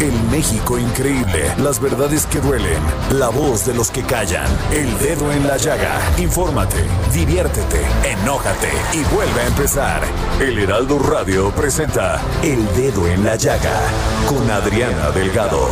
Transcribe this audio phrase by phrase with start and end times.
[0.00, 2.78] El México increíble, las verdades que duelen,
[3.12, 6.00] la voz de los que callan, el dedo en la llaga.
[6.18, 10.02] Infórmate, diviértete, enójate y vuelve a empezar.
[10.40, 13.80] El Heraldo Radio presenta El Dedo en la Llaga
[14.28, 15.68] con Adriana Delgado.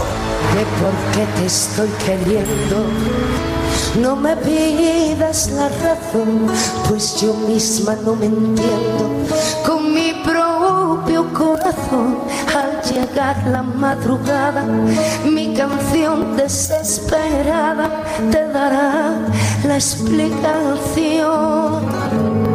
[0.55, 2.84] de por qué te estoy queriendo.
[4.00, 6.46] No me pidas la razón,
[6.89, 9.11] pues yo misma no me entiendo.
[9.67, 12.19] Con mi propio corazón,
[13.03, 14.64] llegar la madrugada,
[15.25, 17.91] mi canción desesperada
[18.31, 19.19] te dará
[19.64, 22.52] la explicación.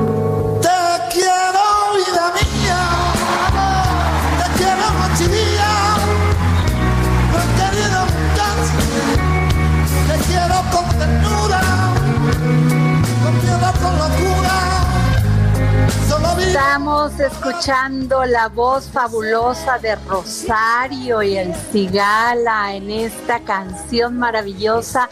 [17.28, 25.10] Escuchando la voz fabulosa de Rosario y el Cigala en esta canción maravillosa.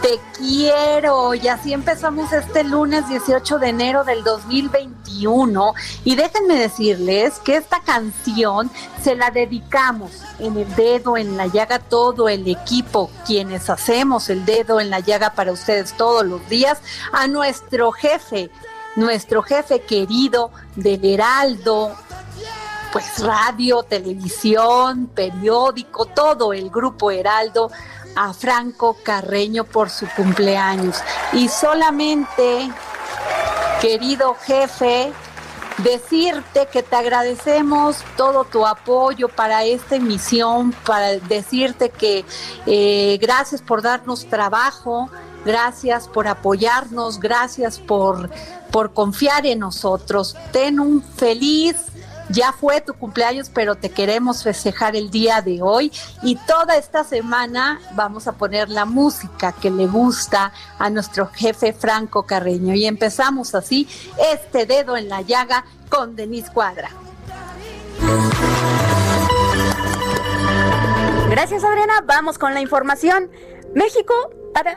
[0.00, 1.34] Te quiero.
[1.34, 5.74] Y así empezamos este lunes 18 de enero del 2021.
[6.04, 8.70] Y déjenme decirles que esta canción
[9.02, 14.46] se la dedicamos en el dedo, en la llaga, todo el equipo, quienes hacemos el
[14.46, 16.78] dedo en la llaga para ustedes todos los días,
[17.12, 18.50] a nuestro jefe,
[18.96, 21.94] nuestro jefe querido del Heraldo,
[22.92, 27.70] pues radio, televisión, periódico, todo el grupo Heraldo,
[28.16, 30.96] a Franco Carreño por su cumpleaños.
[31.32, 32.70] Y solamente,
[33.80, 35.12] querido jefe,
[35.78, 42.24] decirte que te agradecemos todo tu apoyo para esta emisión, para decirte que
[42.66, 45.08] eh, gracias por darnos trabajo,
[45.44, 48.30] gracias por apoyarnos, gracias por,
[48.70, 50.36] por confiar en nosotros.
[50.52, 51.76] Ten un feliz
[52.30, 55.92] ya fue tu cumpleaños, pero te queremos festejar el día de hoy
[56.22, 61.72] y toda esta semana vamos a poner la música que le gusta a nuestro jefe
[61.72, 62.74] Franco Carreño.
[62.74, 63.88] Y empezamos así,
[64.32, 66.90] este dedo en la llaga con Denise Cuadra.
[71.30, 73.28] Gracias Adriana, vamos con la información.
[73.74, 74.14] México,
[74.54, 74.76] para...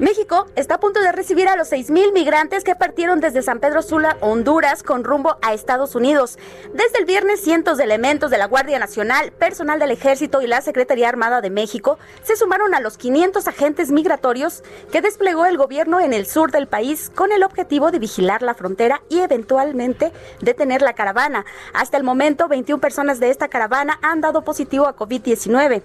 [0.00, 3.82] México está a punto de recibir a los 6.000 migrantes que partieron desde San Pedro
[3.82, 6.38] Sula, Honduras, con rumbo a Estados Unidos.
[6.72, 10.62] Desde el viernes, cientos de elementos de la Guardia Nacional, personal del Ejército y la
[10.62, 16.00] Secretaría Armada de México se sumaron a los 500 agentes migratorios que desplegó el gobierno
[16.00, 20.80] en el sur del país con el objetivo de vigilar la frontera y eventualmente detener
[20.80, 21.44] la caravana.
[21.74, 25.82] Hasta el momento, 21 personas de esta caravana han dado positivo a COVID-19.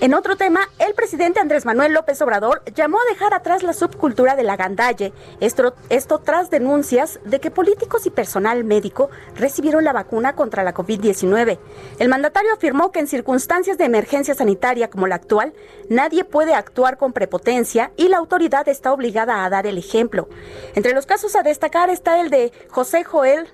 [0.00, 4.36] En otro tema, el presidente Andrés Manuel López Obrador llamó a dejar atrás la subcultura
[4.36, 9.92] de la gandalle, esto, esto tras denuncias de que políticos y personal médico recibieron la
[9.92, 11.58] vacuna contra la COVID-19.
[11.98, 15.52] El mandatario afirmó que en circunstancias de emergencia sanitaria como la actual,
[15.88, 20.28] nadie puede actuar con prepotencia y la autoridad está obligada a dar el ejemplo.
[20.76, 23.48] Entre los casos a destacar está el de José Joel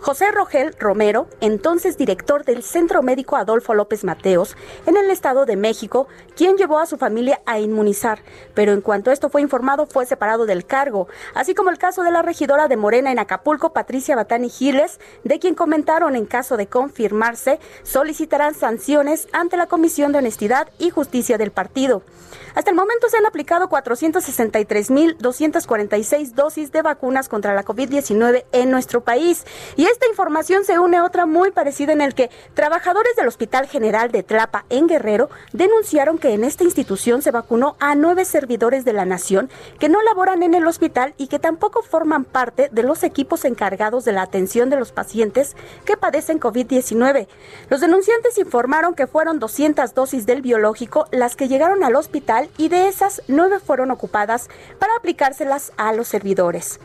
[0.00, 5.56] José Rogel Romero, entonces director del Centro Médico Adolfo López Mateos en el Estado de
[5.56, 8.20] México, quien llevó a su familia a inmunizar,
[8.54, 12.10] pero en cuanto esto fue informado fue separado del cargo, así como el caso de
[12.10, 16.66] la regidora de Morena en Acapulco, Patricia Batani Giles, de quien comentaron en caso de
[16.66, 22.02] confirmarse, solicitarán sanciones ante la Comisión de Honestidad y Justicia del partido.
[22.54, 29.02] Hasta el momento se han aplicado 463.246 dosis de vacunas contra la COVID-19 en nuestro
[29.02, 29.44] país
[29.76, 33.66] Y esta información se une a otra muy parecida en el que trabajadores del Hospital
[33.66, 38.84] General de Tlapa en Guerrero denunciaron que en esta institución se vacunó a nueve servidores
[38.84, 42.82] de la nación que no laboran en el hospital y que tampoco forman parte de
[42.82, 47.26] los equipos encargados de la atención de los pacientes que padecen COVID-19.
[47.70, 52.68] Los denunciantes informaron que fueron 200 dosis del biológico las que llegaron al hospital y
[52.68, 56.80] de esas nueve fueron ocupadas para aplicárselas a los servidores.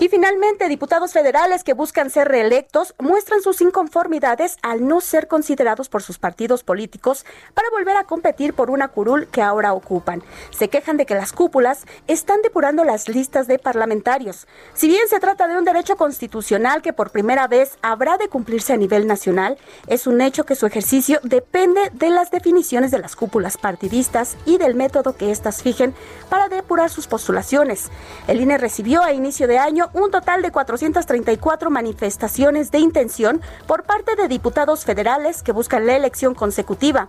[0.00, 5.90] Y finalmente, diputados federales que buscan ser reelectos muestran sus inconformidades al no ser considerados
[5.90, 10.22] por sus partidos políticos para volver a competir por una curul que ahora ocupan.
[10.56, 14.48] Se quejan de que las cúpulas están depurando las listas de parlamentarios.
[14.72, 18.72] Si bien se trata de un derecho constitucional que por primera vez habrá de cumplirse
[18.72, 23.16] a nivel nacional, es un hecho que su ejercicio depende de las definiciones de las
[23.16, 25.94] cúpulas partidistas y del método que éstas fijen
[26.30, 27.90] para depurar sus postulaciones.
[28.28, 33.84] El INE recibió a inicio de año un total de 434 manifestaciones de intención por
[33.84, 37.08] parte de diputados federales que buscan la elección consecutiva.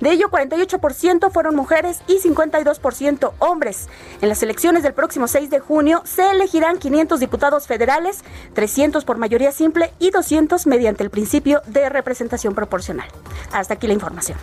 [0.00, 3.88] De ello, 48% fueron mujeres y 52% hombres.
[4.20, 8.24] En las elecciones del próximo 6 de junio se elegirán 500 diputados federales,
[8.54, 13.08] 300 por mayoría simple y 200 mediante el principio de representación proporcional.
[13.52, 14.38] Hasta aquí la información.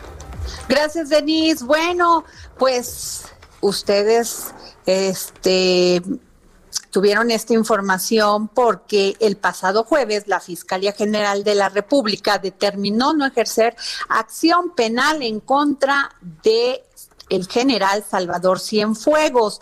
[0.70, 1.64] Gracias, Denise.
[1.66, 2.24] Bueno,
[2.58, 3.26] pues
[3.62, 4.54] ustedes
[4.86, 6.02] este
[6.90, 13.26] tuvieron esta información porque el pasado jueves la Fiscalía General de la República determinó no
[13.26, 13.76] ejercer
[14.10, 16.84] acción penal en contra de
[17.30, 19.60] el general Salvador Cienfuegos,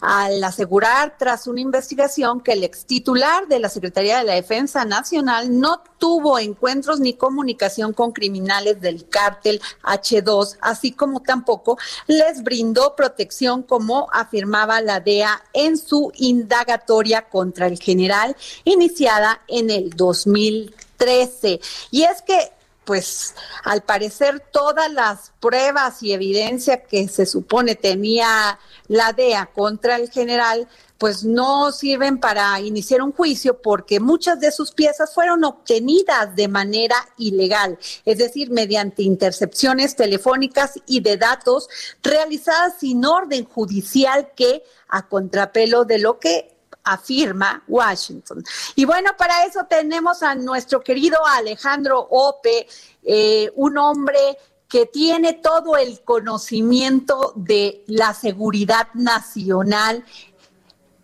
[0.00, 4.84] al asegurar tras una investigación que el ex titular de la Secretaría de la Defensa
[4.84, 12.42] Nacional no tuvo encuentros ni comunicación con criminales del cártel H2, así como tampoco les
[12.42, 19.90] brindó protección como afirmaba la DEA en su indagatoria contra el general iniciada en el
[19.90, 21.60] 2013.
[21.90, 22.55] Y es que
[22.86, 23.34] pues
[23.64, 30.08] al parecer todas las pruebas y evidencia que se supone tenía la DEA contra el
[30.08, 36.34] general, pues no sirven para iniciar un juicio porque muchas de sus piezas fueron obtenidas
[36.34, 41.68] de manera ilegal, es decir, mediante intercepciones telefónicas y de datos
[42.02, 46.55] realizadas sin orden judicial que a contrapelo de lo que
[46.86, 48.42] afirma Washington.
[48.76, 52.66] Y bueno, para eso tenemos a nuestro querido Alejandro Ope,
[53.02, 54.38] eh, un hombre
[54.68, 60.04] que tiene todo el conocimiento de la seguridad nacional.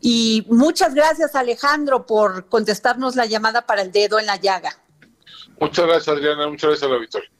[0.01, 4.79] Y muchas gracias Alejandro por contestarnos la llamada para el dedo en la llaga.
[5.61, 7.31] Muchas gracias Adriana, muchas gracias a la Victoria.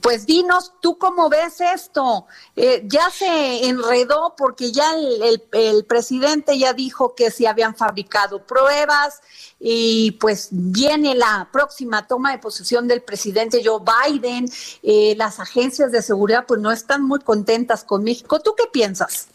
[0.00, 2.26] Pues dinos, ¿tú cómo ves esto?
[2.54, 9.20] Eh, ya se enredó porque ya el, presidente ya dijo que se habían fabricado pruebas
[9.58, 14.48] y pues viene la próxima toma de posesión del presidente Joe Biden.
[14.84, 18.38] Eh, las agencias de seguridad pues no están muy contentas con México.
[18.40, 19.26] ¿Tú qué piensas?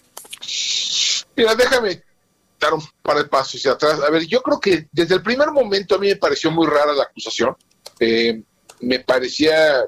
[1.36, 2.04] Mira, déjame
[2.58, 4.00] dar un par de pasos hacia atrás.
[4.00, 6.94] A ver, yo creo que desde el primer momento a mí me pareció muy rara
[6.94, 7.54] la acusación.
[8.00, 8.42] Eh,
[8.80, 9.84] me parecía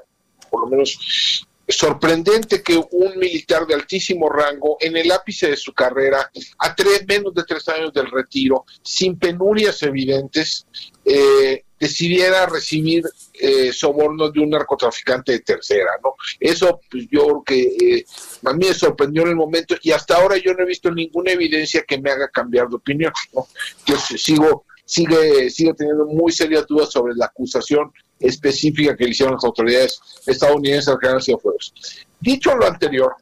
[0.50, 5.72] por lo menos sorprendente que un militar de altísimo rango, en el ápice de su
[5.72, 10.66] carrera, a tres, menos de tres años del retiro, sin penurias evidentes,
[11.04, 13.04] eh, decidiera recibir
[13.34, 16.14] eh, sobornos de un narcotraficante de tercera, ¿no?
[16.38, 18.04] Eso, pues yo creo que eh,
[18.44, 21.32] a mí me sorprendió en el momento y hasta ahora yo no he visto ninguna
[21.32, 23.46] evidencia que me haga cambiar de opinión, ¿no?
[23.86, 29.44] Yo sigo, sigue, sigo teniendo muy serias dudas sobre la acusación específica que hicieron las
[29.44, 31.74] autoridades estadounidenses al general Cienfuegos.
[32.20, 33.14] Dicho lo anterior,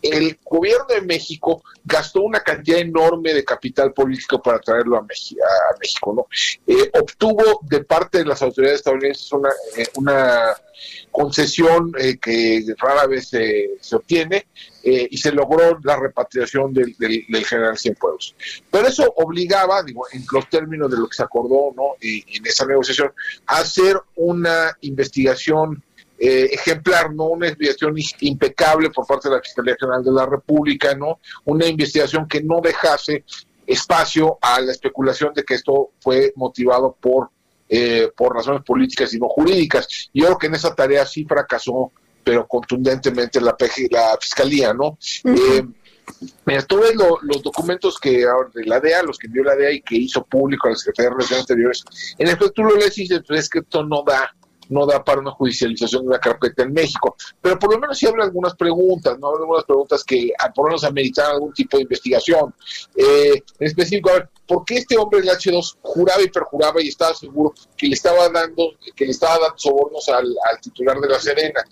[0.00, 6.12] el gobierno de México gastó una cantidad enorme de capital político para traerlo a, México,
[6.14, 6.26] ¿no?
[6.66, 10.54] Eh, obtuvo de parte de las autoridades estadounidenses una, eh, una
[11.10, 14.46] concesión eh, que rara vez se obtiene
[14.82, 16.94] y se logró la repatriación del,
[17.44, 18.34] general Cienfuegos.
[18.70, 21.94] Pero eso obligaba, digo, en los términos de lo que se acordó ¿no?
[22.00, 23.12] en esa negociación,
[23.46, 25.82] a hacer una investigación
[26.24, 27.24] eh, ejemplar, ¿no?
[27.24, 31.18] Una investigación impecable por parte de la Fiscalía General de la República, ¿no?
[31.44, 33.24] Una investigación que no dejase
[33.66, 37.30] espacio a la especulación de que esto fue motivado por,
[37.68, 40.10] eh, por razones políticas y no jurídicas.
[40.14, 41.90] Yo creo que en esa tarea sí fracasó,
[42.24, 43.56] pero contundentemente la,
[43.90, 44.98] la Fiscalía, ¿no?
[45.24, 45.62] Eh,
[46.44, 48.24] mira, tú ves los documentos que
[48.54, 51.10] de la DEA, los que envió la DEA y que hizo público a la Secretaría
[51.10, 51.84] de Relaciones Exteriores,
[52.18, 54.32] en efecto tú lo lees y dices, pues es que esto no da
[54.68, 57.16] no da para una judicialización de una carpeta en México.
[57.40, 59.30] Pero por lo menos sí abre algunas preguntas, ¿no?
[59.36, 62.54] Algunas preguntas que ah, por lo menos ameritan algún tipo de investigación.
[62.96, 66.88] Eh, en específico, a ver, ¿por qué este hombre del H2 juraba y perjuraba y
[66.88, 71.08] estaba seguro que le estaba dando, que le estaba dando sobornos al, al titular de
[71.08, 71.62] la Serena?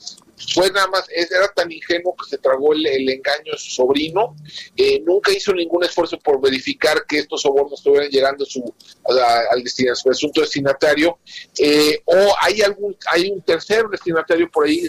[0.53, 4.37] Fue nada más, era tan ingenuo que se tragó el, engaño de su sobrino,
[4.77, 8.63] eh, nunca hizo ningún esfuerzo por verificar que estos sobornos estuvieran llegando a su,
[9.05, 9.63] al
[10.05, 11.19] presunto destinatario,
[11.59, 14.89] eh, o hay algún hay un tercer destinatario por ahí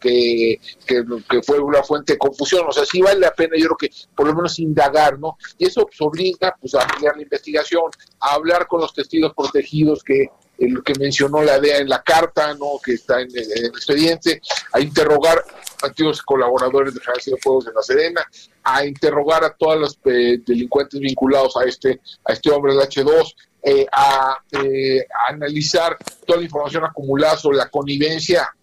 [0.00, 3.76] que, que, fue una fuente de confusión, o sea, sí vale la pena, yo creo
[3.76, 5.36] que por lo menos indagar, ¿no?
[5.56, 10.28] Y eso obliga pues, a ampliar la investigación, a hablar con los testigos protegidos que
[10.58, 12.80] lo que mencionó la DEA en la carta, ¿no?
[12.84, 14.40] que está en, el expediente,
[14.72, 15.42] a interrogar
[15.82, 18.26] antiguos colaboradores de Jalisco de Fuegos de la Serena,
[18.64, 23.34] a interrogar a todos los eh, delincuentes vinculados a este, a este hombre del H2,
[23.62, 25.96] eh, a, eh, a, analizar
[26.26, 28.54] toda la información acumulada sobre la connivencia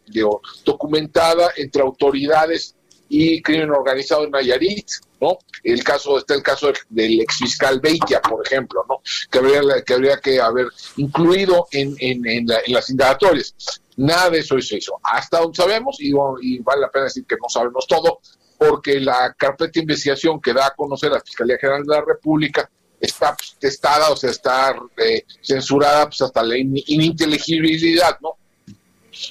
[0.63, 2.75] documentada entre autoridades
[3.09, 4.87] y crimen organizado en Nayarit,
[5.21, 5.37] ¿no?
[5.63, 9.01] El caso, está el caso del ex fiscal Beitia, por ejemplo, ¿no?
[9.29, 13.55] Que habría que, haber incluido en, en, las indagatorias.
[13.97, 14.99] Nada de eso se hizo.
[15.03, 16.11] Hasta donde sabemos, y,
[16.59, 18.19] vale la pena decir que no sabemos todo,
[18.57, 22.69] porque la carpeta de investigación que da a conocer la Fiscalía General de la República
[22.99, 28.29] está pues, testada, o sea, está eh, censurada pues, hasta la ininteligibilidad, ¿no?
[28.29, 28.37] O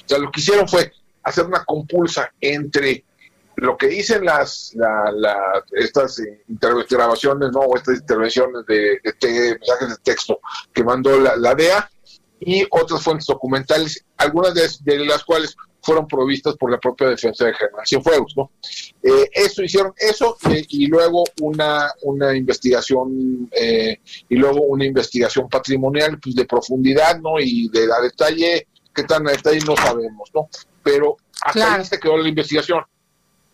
[0.07, 0.91] sea, lo que hicieron fue
[1.23, 3.03] hacer una compulsa entre
[3.57, 4.75] lo que dicen las
[5.71, 6.21] estas
[6.89, 10.39] grabaciones no o estas intervenciones de, mensajes de texto
[10.73, 11.89] que mandó la, DEA
[12.39, 17.53] y otras fuentes documentales algunas de, las cuales fueron provistas por la propia defensa de
[17.53, 18.51] Germán Cienfuegos no
[19.03, 25.47] eh, eso hicieron eso eh, y luego una una investigación eh, y luego una investigación
[25.47, 30.29] patrimonial pues de profundidad no y de a detalle qué tan a detalle no sabemos
[30.33, 30.49] no
[30.83, 32.83] pero hasta ahí se quedó la investigación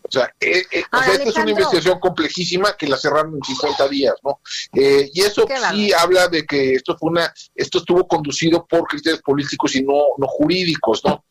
[0.04, 4.14] o sea, eh, eh, esta es una investigación complejísima que la cerraron en 50 días,
[4.22, 4.40] ¿no?
[4.74, 9.22] Eh, y eso sí habla de que esto fue una, esto estuvo conducido por criterios
[9.22, 11.24] políticos y no, no jurídicos, ¿no?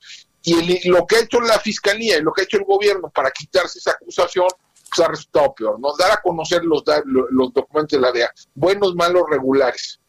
[0.43, 3.29] Y lo que ha hecho la fiscalía y lo que ha hecho el gobierno para
[3.29, 4.47] quitarse esa acusación,
[4.89, 5.95] pues ha resultado peor, ¿no?
[5.97, 9.99] Dar a conocer los, los documentos de la DEA, buenos, malos, regulares.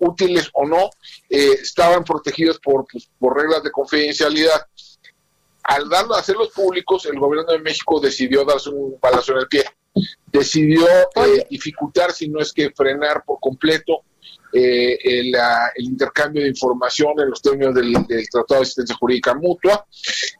[0.00, 0.90] útiles o no,
[1.28, 4.66] estaban protegidos por, pues, por reglas de confidencialidad
[5.62, 9.48] al darlo a hacerlos públicos, el gobierno de México decidió darse un balazo en el
[9.48, 9.64] pie.
[10.26, 14.02] Decidió eh, dificultar, si no es que frenar por completo,
[14.52, 15.34] eh, el,
[15.76, 17.92] intercambio de información en los términos del,
[18.30, 19.86] Tratado de Asistencia Jurídica Mutua.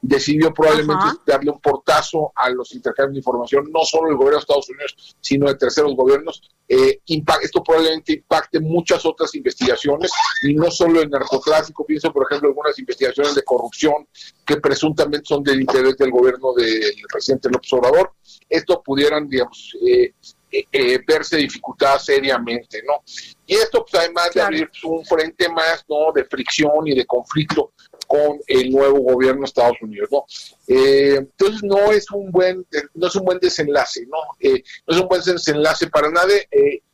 [0.01, 4.41] Decidió probablemente darle un portazo a los intercambios de información, no solo del gobierno de
[4.41, 6.41] Estados Unidos, sino de terceros gobiernos.
[6.67, 7.01] Eh,
[7.41, 10.11] esto probablemente impacte muchas otras investigaciones
[10.43, 11.85] y no solo el narcotráfico.
[11.85, 14.07] Pienso, por ejemplo, algunas investigaciones de corrupción
[14.45, 18.13] que presuntamente son del interés del gobierno del presidente López Obrador.
[18.49, 20.13] Esto pudieran, digamos, eh,
[20.55, 23.01] eh, eh, verse dificultada seriamente, ¿no?
[23.47, 26.11] Y esto, pues, además de abrir un frente más, ¿no?
[26.13, 27.71] De fricción y de conflicto
[28.05, 30.25] con el nuevo gobierno de Estados Unidos, ¿no?
[30.67, 34.17] Eh, entonces no es un buen, no es un buen desenlace, ¿no?
[34.39, 36.47] no es un buen desenlace para nadie,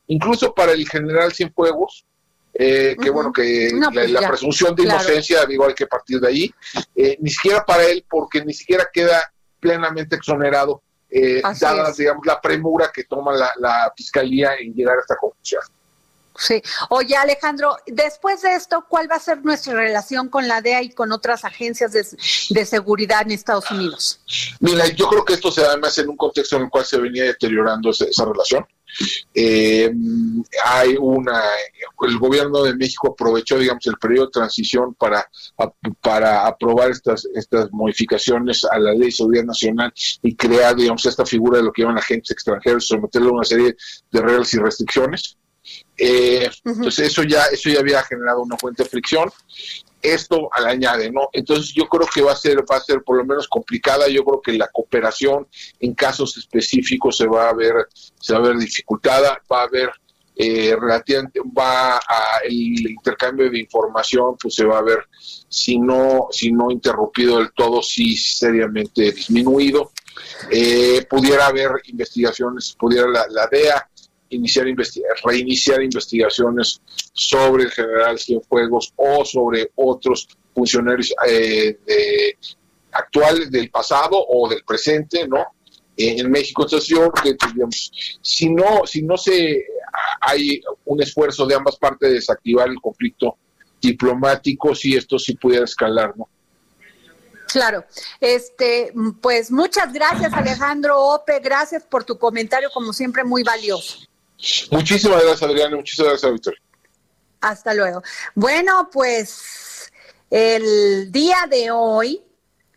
[0.08, 2.06] incluso para el general Cienfuegos,
[2.54, 6.54] eh, que bueno, que pues la, presunción de inocencia, digo, hay que partir de ahí,
[7.20, 12.92] ni siquiera para él, porque ni siquiera queda plenamente exonerado eh, dada, digamos, la premura
[12.94, 15.62] que toma la, fiscalía en llegar a esta conclusión.
[16.38, 16.62] Sí.
[16.90, 20.92] Oye, Alejandro, después de esto, ¿cuál va a ser nuestra relación con la DEA y
[20.92, 24.22] con otras agencias de, seguridad en Estados Unidos?
[24.62, 26.98] Mira, yo creo que esto se da además en un contexto en el cual se
[26.98, 28.66] venía deteriorando esa relación.
[29.34, 29.92] Eh,
[30.66, 31.42] hay una,
[32.02, 35.30] el gobierno de México aprovechó, digamos, el periodo de transición para,
[36.02, 41.26] para aprobar estas, estas modificaciones a la ley de seguridad nacional y crear, digamos, esta
[41.26, 43.76] figura de lo que llaman agentes extranjeros, someterlo a una serie
[44.12, 45.38] de reglas y restricciones.
[46.00, 49.30] Eh, Entonces eso ya, eso ya había generado una fuente de fricción
[50.02, 51.30] esto al añade, ¿no?
[51.34, 54.24] Entonces yo creo que va a ser, va a ser por lo menos complicada, yo
[54.24, 55.48] creo que la cooperación
[55.80, 57.74] en casos específicos se va a ver,
[58.20, 59.92] se va a ver dificultada, va a haber
[60.36, 65.00] eh, relativamente, va a el intercambio de información, pues se va a ver,
[65.50, 69.92] si no, si no interrumpido del todo, sí seriamente disminuido.
[70.50, 73.90] Eh, pudiera haber investigaciones, pudiera la, la DEA
[74.30, 74.66] iniciar
[75.24, 76.82] reiniciar investigaciones
[77.14, 82.38] sobre el general Cienfuegos o sobre otros funcionarios eh, de,
[82.92, 85.46] actuales del pasado o del presente, ¿no?
[85.98, 89.66] En México, entonces yo que digamos, si no, si no se
[90.22, 93.38] hay un esfuerzo de ambas partes de desactivar el conflicto
[93.82, 96.30] diplomático si esto sí pudiera escalar, ¿no?
[97.48, 97.84] Claro,
[98.20, 104.09] este, pues muchas gracias Alejandro Ope, gracias por tu comentario, como siempre, muy valioso.
[104.72, 106.60] Muchísimas gracias, Adriana, muchísimas gracias, Victoria.
[107.42, 108.02] Hasta luego.
[108.36, 109.92] Bueno, pues
[110.30, 112.24] el día de hoy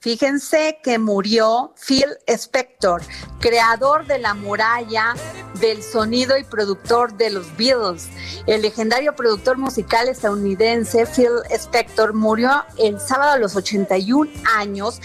[0.03, 3.03] Fíjense que murió Phil Spector,
[3.39, 5.15] creador de la muralla,
[5.61, 8.09] del sonido y productor de los Beatles.
[8.49, 15.01] El legendario productor musical estadounidense Phil Spector murió el sábado a los 81 años.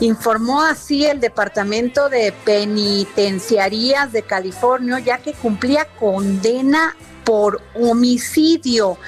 [0.00, 8.98] Informó así el Departamento de Penitenciarías de California, ya que cumplía condena por homicidio.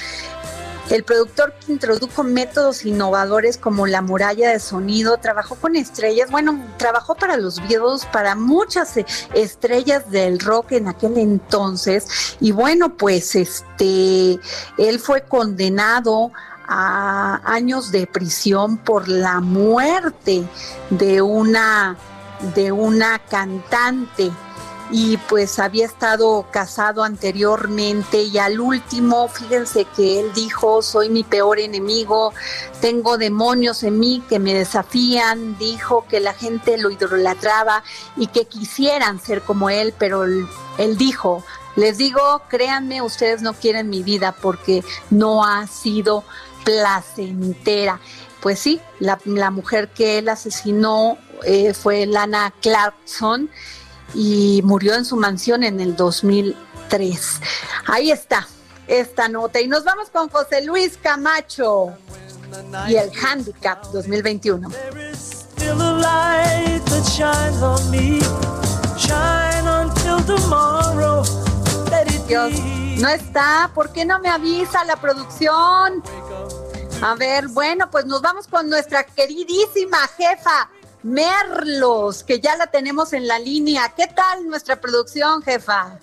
[0.88, 6.64] El productor que introdujo métodos innovadores como la muralla de sonido, trabajó con estrellas, bueno,
[6.76, 12.37] trabajó para los Beatles, para muchas eh, estrellas del rock en aquel entonces.
[12.40, 14.38] Y bueno, pues este,
[14.78, 16.31] él fue condenado
[16.68, 20.44] a años de prisión por la muerte
[20.90, 21.96] de una
[22.54, 24.30] de una cantante.
[24.92, 31.25] Y pues había estado casado anteriormente y al último, fíjense que él dijo, soy mi
[31.25, 32.32] peor enemigo,
[32.80, 37.82] tengo demonios en mí que me desafían, dijo que la gente lo idolatraba
[38.16, 41.42] y que quisieran ser como él, pero él, dijo,
[41.75, 46.23] les digo, créanme, ustedes no quieren mi vida porque no ha sido
[46.66, 48.00] placentera.
[48.42, 53.49] Pues sí, la, mujer que él asesinó eh, fue Lana Clarkson
[54.14, 57.40] y murió en su mansión en el 2003.
[57.87, 58.46] Ahí está
[58.88, 59.61] esta nota.
[59.61, 61.92] Y nos vamos con José Luis Camacho
[62.88, 64.68] y el Handicap 2021.
[72.26, 72.52] Dios,
[72.99, 73.70] no está.
[73.75, 76.02] ¿Por qué no me avisa la producción?
[77.03, 80.71] A ver, bueno, pues nos vamos con nuestra queridísima jefa,
[81.03, 83.93] Merlos, que ya la tenemos en la línea.
[83.97, 85.99] ¿Qué tal nuestra producción, jefa?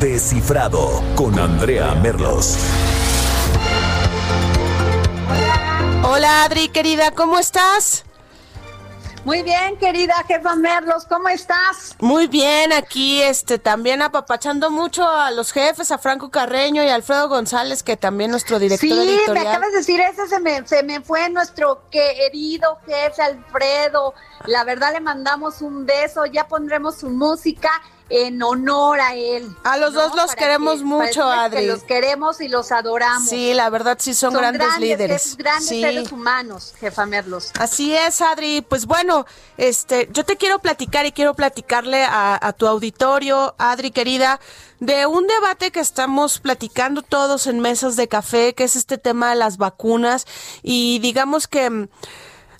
[0.00, 2.56] Descifrado con Andrea Merlos.
[6.04, 8.04] Hola Adri, querida, ¿cómo estás?
[9.24, 11.96] Muy bien, querida jefa Merlos, ¿cómo estás?
[11.98, 16.94] Muy bien, aquí este también apapachando mucho a los jefes, a Franco Carreño y a
[16.94, 20.82] Alfredo González, que también nuestro director sí, me acabas de decir, ese se me, se
[20.82, 24.12] me fue nuestro querido jefe Alfredo.
[24.44, 27.70] La verdad le mandamos un beso, ya pondremos su música
[28.10, 29.48] en honor a él.
[29.64, 31.66] A los dos los queremos mucho, Adri.
[31.66, 33.28] los queremos y los adoramos.
[33.28, 35.36] Sí, la verdad sí son, grandes, líderes.
[35.36, 37.52] grandes seres humanos, jefa Merlos.
[37.58, 38.62] Así es, Adri.
[38.62, 43.90] Pues bueno, este, yo te quiero platicar y quiero platicarle a, a tu auditorio, Adri
[43.90, 44.38] querida,
[44.80, 49.30] de un debate que estamos platicando todos en mesas de café, que es este tema
[49.30, 50.26] de las vacunas
[50.62, 51.88] y digamos que mm,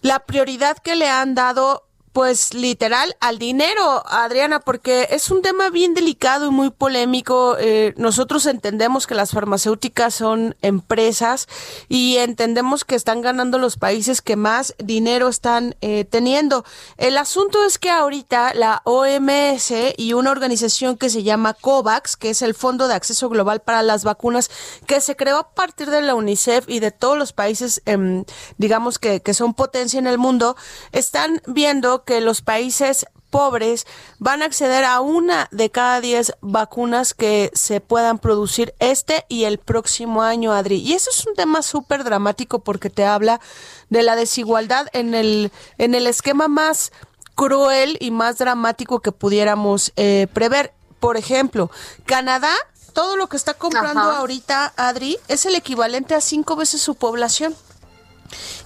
[0.00, 5.68] la prioridad que le han dado pues literal al dinero, Adriana, porque es un tema
[5.70, 7.57] bien delicado y muy polémico.
[7.59, 11.48] Eh, nosotros entendemos que las farmacéuticas son empresas
[11.88, 16.64] y entendemos que están ganando los países que más dinero están eh, teniendo.
[16.98, 22.31] El asunto es que ahorita la OMS y una organización que se llama COVAX, que
[22.31, 24.53] es el Fondo de Acceso Global para las Vacunas,
[24.87, 28.24] que se creó a partir de la UNICEF y de todos los países, em,
[28.57, 30.57] digamos que, que son potencia en el mundo,
[30.92, 33.85] están viendo que los países pobres
[34.21, 39.43] van a acceder a una de cada diez vacunas que se puedan producir este y
[39.43, 40.77] el próximo año, Adri.
[40.77, 43.40] Y eso es un tema súper dramático porque te habla
[43.90, 46.93] de la desigualdad en el, en el esquema más
[47.35, 50.73] cruel y más dramático que pudiéramos eh, prever.
[51.01, 51.73] Por ejemplo,
[52.07, 52.55] Canadá,
[52.93, 57.57] todo lo que está comprando ahorita, Adri, es el equivalente a cinco veces su población.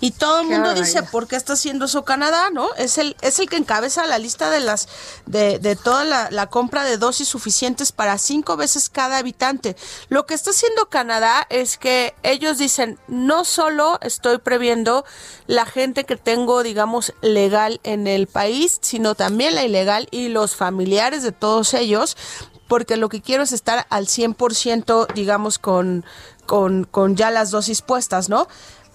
[0.00, 2.50] Y todo el mundo dice, ¿por qué está haciendo eso Canadá?
[2.52, 2.74] ¿No?
[2.74, 4.88] Es el, es el que encabeza la lista de las,
[5.26, 9.76] de, de toda la, la, compra de dosis suficientes para cinco veces cada habitante.
[10.08, 15.04] Lo que está haciendo Canadá es que ellos dicen, no solo estoy previendo
[15.46, 20.54] la gente que tengo, digamos, legal en el país, sino también la ilegal y los
[20.56, 22.16] familiares de todos ellos,
[22.68, 26.04] porque lo que quiero es estar al 100%, digamos, con,
[26.46, 28.48] con, con ya las dosis puestas, ¿no?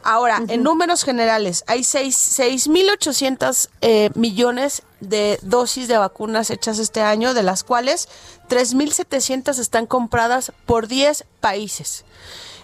[0.04, 7.34] Ahora, en números generales, hay 6.800 eh, millones de dosis de vacunas hechas este año,
[7.34, 8.10] de las cuales
[8.50, 12.06] 3.700 están compradas por 10 países.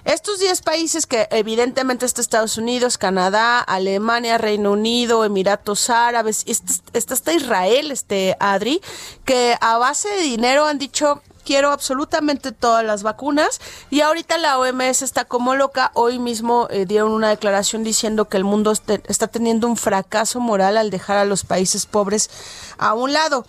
[0.06, 7.14] Estos 10 países que evidentemente está Estados Unidos, Canadá, Alemania, Reino Unido, Emiratos Árabes, está,
[7.14, 8.82] está Israel, este Adri,
[9.26, 13.60] que a base de dinero han dicho quiero absolutamente todas las vacunas
[13.90, 15.90] y ahorita la OMS está como loca.
[15.96, 20.78] Hoy mismo eh, dieron una declaración diciendo que el mundo está teniendo un fracaso moral
[20.78, 22.30] al dejar a los países pobres
[22.78, 23.48] a un lado.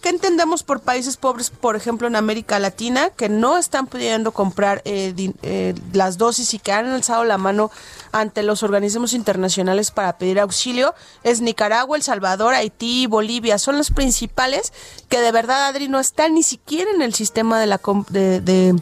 [0.00, 4.80] ¿Qué entendemos por países pobres, por ejemplo, en América Latina, que no están pudiendo comprar
[4.86, 7.70] eh, eh, las dosis y que han alzado la mano
[8.10, 10.94] ante los organismos internacionales para pedir auxilio?
[11.22, 13.58] Es Nicaragua, El Salvador, Haití, Bolivia.
[13.58, 14.72] Son los principales
[15.10, 17.78] que de verdad, Adri, no están ni siquiera en el sistema de la...
[18.08, 18.74] de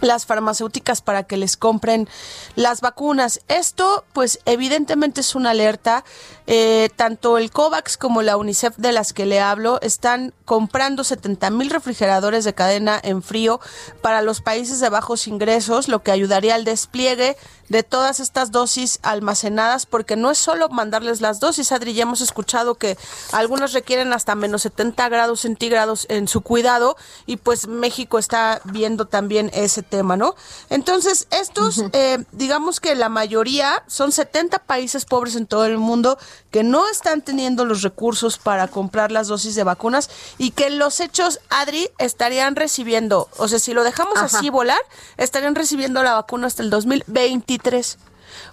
[0.00, 2.08] las farmacéuticas para que les compren
[2.56, 3.40] las vacunas.
[3.48, 6.04] Esto, pues, evidentemente es una alerta.
[6.46, 11.48] Eh, tanto el COVAX como la UNICEF de las que le hablo están comprando 70
[11.48, 13.60] mil refrigeradores de cadena en frío
[14.02, 17.36] para los países de bajos ingresos, lo que ayudaría al despliegue
[17.68, 22.20] de todas estas dosis almacenadas, porque no es solo mandarles las dosis, Adri, ya hemos
[22.20, 22.98] escuchado que
[23.32, 29.06] algunas requieren hasta menos 70 grados centígrados en su cuidado y pues México está viendo
[29.06, 30.34] también ese tema, ¿no?
[30.68, 36.18] Entonces, estos, eh, digamos que la mayoría son 70 países pobres en todo el mundo
[36.50, 41.00] que no están teniendo los recursos para comprar las dosis de vacunas y que los
[41.00, 44.80] hechos, Adri, estarían recibiendo, o sea, si lo dejamos así volar,
[45.16, 47.98] estarían recibiendo la vacuna hasta el 2023.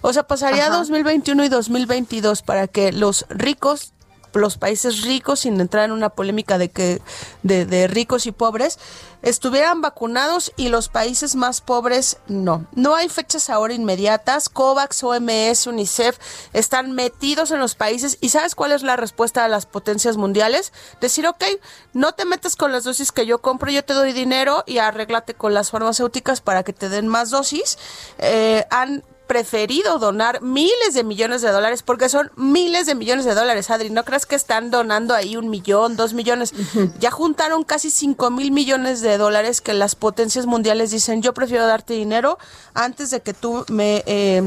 [0.00, 3.92] O sea, pasaría 2021 y 2022 para que los ricos
[4.34, 7.02] los países ricos, sin entrar en una polémica de que
[7.42, 8.78] de, de, ricos y pobres,
[9.22, 12.66] estuvieran vacunados y los países más pobres no.
[12.72, 14.48] No hay fechas ahora inmediatas.
[14.48, 16.18] COVAX, OMS, UNICEF
[16.52, 20.72] están metidos en los países y ¿sabes cuál es la respuesta de las potencias mundiales?
[21.00, 21.44] Decir, ok,
[21.92, 25.34] no te metes con las dosis que yo compro, yo te doy dinero y arréglate
[25.34, 27.78] con las farmacéuticas para que te den más dosis.
[28.18, 33.34] Eh, han preferido donar miles de millones de dólares, porque son miles de millones de
[33.34, 33.88] dólares, Adri.
[33.88, 36.52] No creas que están donando ahí un millón, dos millones.
[36.98, 41.66] Ya juntaron casi cinco mil millones de dólares que las potencias mundiales dicen, yo prefiero
[41.66, 42.36] darte dinero
[42.74, 44.02] antes de que tú me...
[44.04, 44.46] Eh,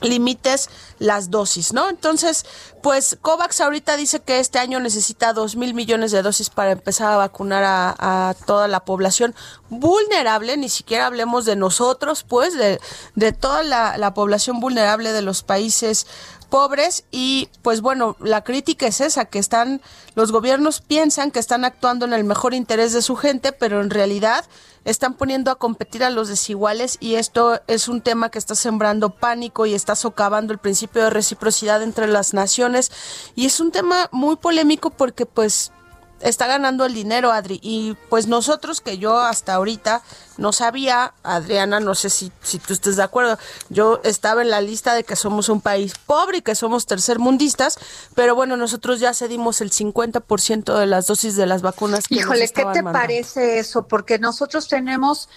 [0.00, 1.88] limites las dosis, ¿no?
[1.88, 2.44] Entonces,
[2.82, 7.12] pues COVAX ahorita dice que este año necesita dos mil millones de dosis para empezar
[7.12, 9.34] a vacunar a, toda la población
[9.68, 12.80] vulnerable, ni siquiera hablemos de nosotros, pues, de,
[13.14, 16.06] de toda la población vulnerable de los países
[16.48, 19.80] pobres y pues bueno, la crítica es esa, que están,
[20.14, 23.90] los gobiernos piensan que están actuando en el mejor interés de su gente, pero en
[23.90, 24.44] realidad
[24.84, 29.10] están poniendo a competir a los desiguales y esto es un tema que está sembrando
[29.10, 32.90] pánico y está socavando el principio de reciprocidad entre las naciones.
[33.34, 35.72] Y es un tema muy polémico porque pues
[36.20, 37.60] está ganando el dinero, Adri.
[37.62, 40.02] Y pues nosotros, que yo hasta ahorita
[40.36, 44.60] no sabía, Adriana, no sé si, si tú estés de acuerdo, yo estaba en la
[44.60, 47.78] lista de que somos un país pobre y que somos tercermundistas,
[48.14, 52.08] pero bueno, nosotros ya cedimos el 50% de las dosis de las vacunas.
[52.08, 53.86] Que Híjole, ¿qué te parece eso?
[53.86, 55.28] Porque nosotros tenemos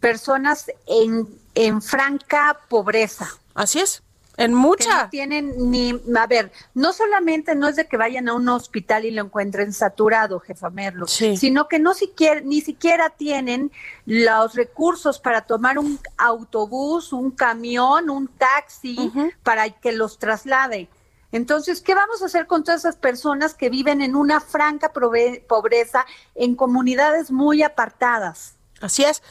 [0.00, 3.28] personas en, en franca pobreza.
[3.54, 4.02] Así es.
[4.40, 5.04] En mucha.
[5.04, 9.04] no tienen ni, a ver, no solamente no es de que vayan a un hospital
[9.04, 13.70] y lo encuentren saturado, jefa Merlo, sino que no siquiera, ni siquiera tienen
[14.06, 20.88] los recursos para tomar un autobús, un camión, un taxi, para que los traslade.
[21.32, 26.06] Entonces, ¿qué vamos a hacer con todas esas personas que viven en una franca pobreza
[26.34, 28.56] en comunidades muy apartadas?
[28.80, 29.22] Así es.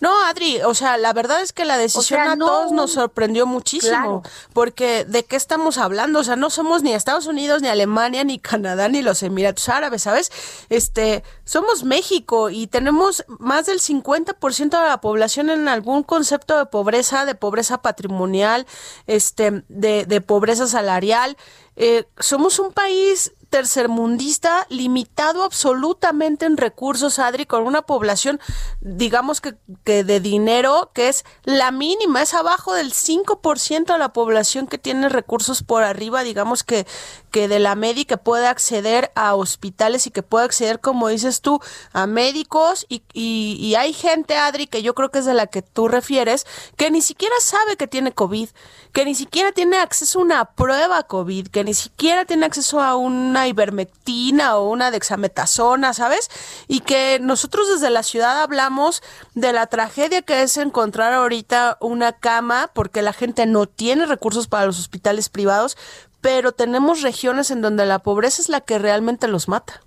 [0.00, 4.22] No, Adri, o sea, la verdad es que la decisión a todos nos sorprendió muchísimo,
[4.52, 6.20] porque ¿de qué estamos hablando?
[6.20, 10.02] O sea, no somos ni Estados Unidos, ni Alemania, ni Canadá, ni los Emiratos Árabes,
[10.02, 10.30] ¿sabes?
[10.68, 16.66] Este, somos México y tenemos más del 50% de la población en algún concepto de
[16.66, 18.66] pobreza, de pobreza patrimonial,
[19.06, 21.36] este, de, de pobreza salarial.
[21.76, 28.40] Eh, somos un país tercermundista limitado absolutamente en recursos, Adri, con una población,
[28.80, 34.12] digamos que, que, de dinero que es la mínima, es abajo del 5% de la
[34.12, 36.86] población que tiene recursos por arriba, digamos que,
[37.30, 41.40] que de la media que puede acceder a hospitales y que puede acceder, como dices
[41.40, 41.60] tú,
[41.92, 42.86] a médicos.
[42.88, 45.88] Y, y, y hay gente, Adri, que yo creo que es de la que tú
[45.88, 48.48] refieres, que ni siquiera sabe que tiene COVID,
[48.92, 52.96] que ni siquiera tiene acceso a una prueba COVID, que ni siquiera tiene acceso a
[52.96, 56.30] una ivermectina o una dexametasona, ¿sabes?
[56.66, 59.02] Y que nosotros desde la ciudad hablamos
[59.34, 64.48] de la tragedia que es encontrar ahorita una cama porque la gente no tiene recursos
[64.48, 65.76] para los hospitales privados,
[66.20, 69.82] pero tenemos regiones en donde la pobreza es la que realmente los mata.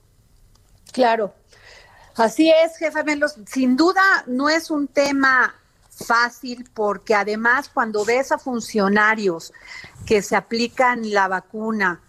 [0.92, 1.34] Claro.
[2.16, 3.36] Así es, jefe Melos.
[3.46, 5.56] Sin duda no es un tema
[5.90, 9.54] fácil porque además cuando ves a funcionarios
[10.06, 12.02] que se aplican la vacuna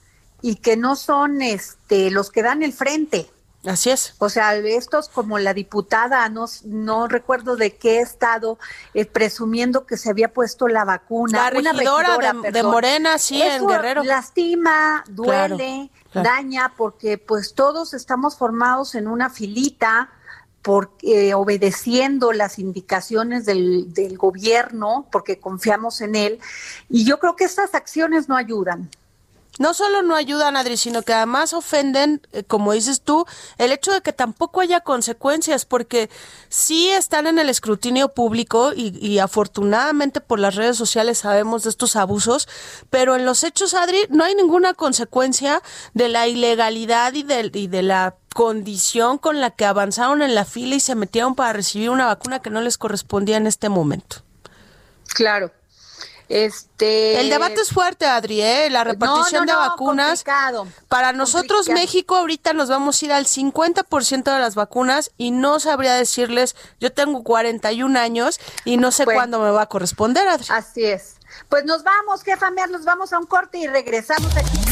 [0.43, 3.31] y que no son este los que dan el frente,
[3.65, 4.15] Así es.
[4.19, 8.59] O sea, estos como la diputada, no, no recuerdo de qué estado,
[8.93, 11.51] eh, presumiendo que se había puesto la vacuna.
[11.51, 12.19] La regidora,
[12.51, 14.03] de, Morena, sí, en Guerrero.
[14.03, 20.11] Lastima, duele, daña, porque pues todos estamos formados en una filita,
[20.63, 26.41] porque obedeciendo las indicaciones del, del gobierno, porque confiamos en él.
[26.89, 28.91] Y yo creo que estas acciones no ayudan
[29.59, 33.27] no solo no ayudan, Adri, sino que además ofenden, eh, como dices tú,
[33.59, 36.09] el hecho de que tampoco haya consecuencias, porque
[36.49, 41.97] sí están en el escrutinio público y, afortunadamente por las redes sociales sabemos de estos
[41.97, 42.49] abusos,
[42.91, 45.63] pero en los hechos, Adri, no hay ninguna consecuencia
[45.93, 50.47] de la ilegalidad y de, y de la condición con la que avanzaron en la
[50.47, 54.23] fila y se metieron para recibir una vacuna que no les correspondía en este momento.
[55.15, 55.53] Claro,
[56.33, 58.71] este, el debate es fuerte, Adri, ¿eh?
[58.71, 60.25] la repartición de vacunas.
[60.89, 65.61] Para nosotros, México, ahorita nos vamos a ir al 50% de las vacunas y no
[65.61, 70.47] sabría decirles, yo tengo 41 años y no sé cuándo me va a corresponder, Adri.
[70.49, 71.17] Así es.
[71.51, 74.72] Pues nos vamos, jefa Mer, nos vamos a un corte y regresamos aquí.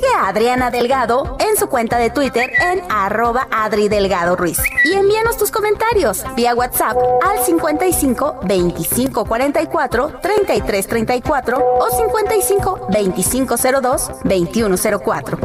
[0.00, 4.58] Sigue a Adriana Delgado en su cuenta de Twitter en arroba Adri Delgado Ruiz.
[4.86, 13.56] Y envíanos tus comentarios vía WhatsApp al 55 25 44 33 34 o 55 25
[13.82, 15.38] 02 21 04.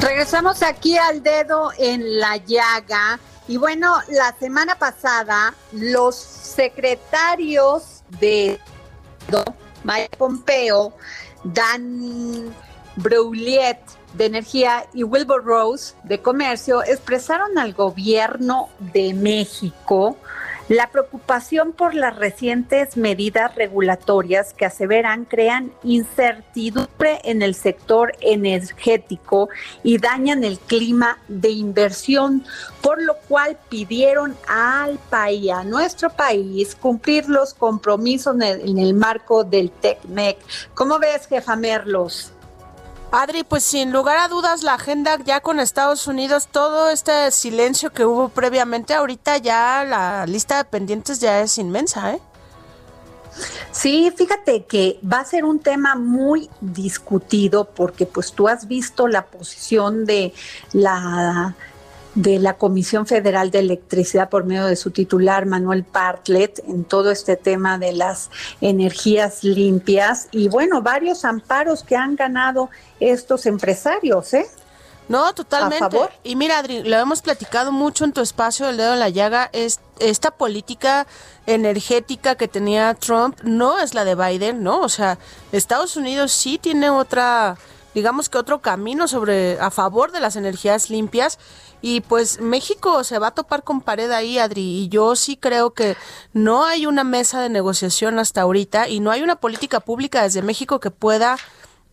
[0.00, 3.20] Regresamos aquí al dedo en la llaga.
[3.46, 8.58] Y bueno, la semana pasada los secretarios de
[9.84, 10.92] Mike Pompeo,
[11.44, 12.54] Dan
[12.96, 13.78] Brouillet
[14.14, 20.16] de Energía y Wilbur Rose de Comercio expresaron al gobierno de México
[20.68, 29.50] la preocupación por las recientes medidas regulatorias que aseveran crean incertidumbre en el sector energético
[29.82, 32.44] y dañan el clima de inversión,
[32.80, 39.44] por lo cual pidieron al país, a nuestro país, cumplir los compromisos en el, marco
[39.44, 40.38] del TECMEC.
[40.74, 42.33] ¿Cómo ves, jefa Merlos?
[43.16, 47.92] Adri, pues sin lugar a dudas la agenda ya con Estados Unidos, todo este silencio
[47.92, 52.20] que hubo previamente, ahorita ya la lista de pendientes ya es inmensa, ¿eh?
[53.70, 59.06] Sí, fíjate que va a ser un tema muy discutido porque pues tú has visto
[59.06, 60.34] la posición de
[60.72, 61.54] la
[62.14, 67.10] de la Comisión Federal de Electricidad por medio de su titular Manuel Bartlett en todo
[67.10, 74.32] este tema de las energías limpias y bueno, varios amparos que han ganado estos empresarios,
[74.34, 74.46] ¿eh?
[75.08, 75.98] No, totalmente.
[76.22, 79.50] Y mira, Adri, lo hemos platicado mucho en tu espacio del dedo en la llaga,
[79.52, 81.06] es esta política
[81.46, 84.80] energética que tenía Trump no es la de Biden, ¿no?
[84.80, 85.18] O sea,
[85.52, 87.58] Estados Unidos sí tiene otra
[87.94, 91.38] digamos que otro camino sobre a favor de las energías limpias
[91.86, 95.74] y pues México se va a topar con pared ahí, Adri, y yo sí creo
[95.74, 95.98] que
[96.32, 100.40] no hay una mesa de negociación hasta ahorita y no hay una política pública desde
[100.40, 101.36] México que pueda,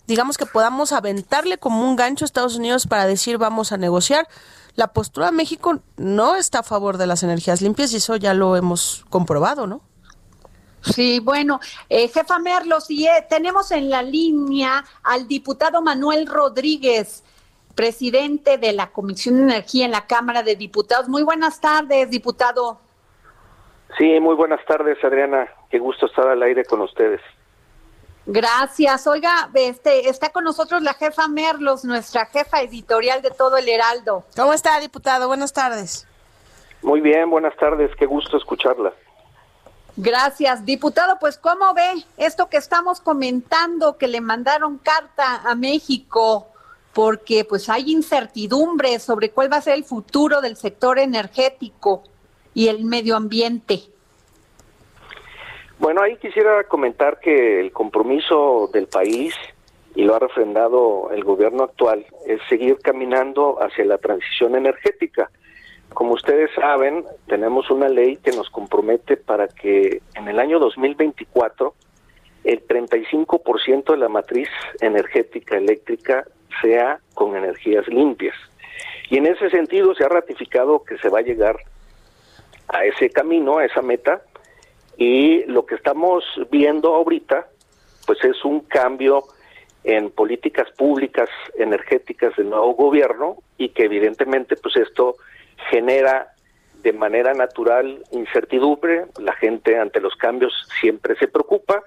[0.08, 4.30] digamos que podamos aventarle como un gancho a Estados Unidos para decir vamos a negociar.
[4.76, 8.34] La postura de México no está a favor de las energías limpias y eso ya
[8.34, 9.82] lo hemos comprobado, ¿no?
[10.84, 17.24] Sí, bueno, eh, jefa Merlos, y eh, tenemos en la línea al diputado Manuel Rodríguez
[17.72, 21.10] presidente de la Comisión de Energía en la Cámara de Diputados.
[21.10, 22.80] Muy buenas tardes, diputado.
[23.98, 25.48] Sí, muy buenas tardes, Adriana.
[25.70, 27.22] Qué gusto estar al aire con ustedes.
[28.26, 29.08] Gracias.
[29.08, 34.24] Oiga, este, está con nosotros la jefa Merlos, nuestra jefa editorial de todo el Heraldo.
[34.36, 35.28] ¿Cómo está, diputado?
[35.28, 36.08] Buenas tardes.
[36.82, 37.92] Muy bien, buenas tardes.
[37.98, 38.94] Qué gusto escucharla.
[39.98, 41.18] Gracias, diputado.
[41.20, 46.51] Pues, ¿cómo ve esto que estamos comentando, que le mandaron carta a México
[46.94, 52.04] porque pues hay incertidumbre sobre cuál va a ser el futuro del sector energético
[52.54, 53.80] y el medio ambiente.
[55.80, 59.34] Bueno, ahí quisiera comentar que el compromiso del país,
[59.96, 65.32] y lo ha refrendado el gobierno actual, es seguir caminando hacia la transición energética.
[65.94, 71.74] Como ustedes saben, tenemos una ley que nos compromete para que en el año 2024
[72.44, 74.50] el 35% de la matriz
[74.80, 76.26] energética eléctrica
[76.62, 78.36] sea con energías limpias.
[79.10, 81.58] Y en ese sentido se ha ratificado que se va a llegar
[82.68, 84.22] a ese camino, a esa meta,
[84.98, 87.48] y lo que estamos viendo ahorita,
[88.06, 89.24] pues es un cambio
[89.84, 95.16] en políticas públicas energéticas del nuevo gobierno y que evidentemente pues esto
[95.70, 96.34] genera
[96.84, 101.84] de manera natural incertidumbre, la gente ante los cambios siempre se preocupa,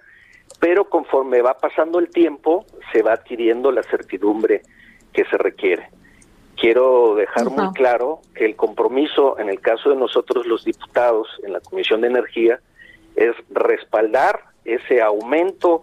[0.61, 4.63] pero conforme va pasando el tiempo se va adquiriendo la certidumbre
[5.13, 5.89] que se requiere.
[6.57, 11.53] Quiero dejar muy claro que el compromiso en el caso de nosotros los diputados en
[11.53, 12.61] la Comisión de Energía
[13.17, 15.83] es respaldar ese aumento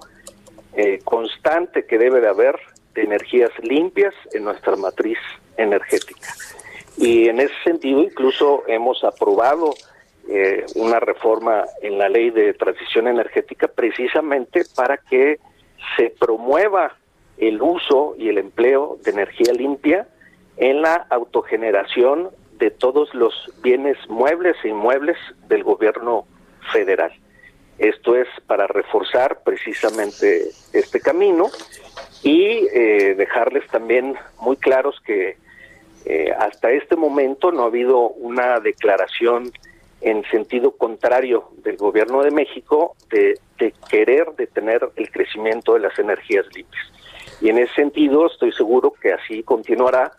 [0.73, 2.57] eh, constante que debe de haber
[2.93, 5.17] de energías limpias en nuestra matriz
[5.57, 6.33] energética.
[6.97, 9.73] Y en ese sentido incluso hemos aprobado
[10.33, 15.39] eh, una reforma en la ley de transición energética precisamente para que
[15.97, 16.95] se promueva
[17.37, 20.07] el uso y el empleo de energía limpia
[20.55, 25.17] en la autogeneración de todos los bienes muebles e inmuebles
[25.49, 26.25] del gobierno
[26.71, 27.11] federal.
[27.77, 31.49] Esto es para reforzar precisamente este camino
[32.23, 35.35] y eh, dejarles también muy claros que
[36.05, 39.51] eh, hasta este momento no ha habido una declaración
[40.01, 43.39] en sentido contrario del gobierno de México de,
[43.89, 46.83] querer detener el crecimiento de las energías limpias.
[47.41, 50.11] Y en ese sentido estoy seguro que así continuará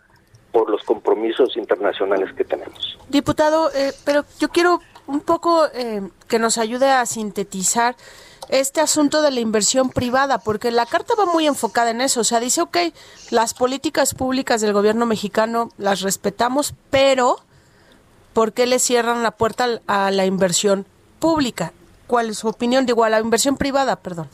[0.53, 2.97] por los compromisos internacionales que tenemos.
[3.09, 7.95] Diputado, eh, pero yo quiero un poco eh, que nos ayude a sintetizar
[8.49, 12.21] este asunto de la inversión privada, porque la carta va muy enfocada en eso.
[12.21, 12.77] O sea, dice, ok,
[13.31, 17.37] las políticas públicas del gobierno mexicano las respetamos, pero
[18.33, 20.85] ¿por qué le cierran la puerta a la inversión
[21.19, 21.71] pública?
[22.07, 22.85] ¿Cuál es su opinión?
[22.85, 24.27] Digo, a la inversión privada, perdón.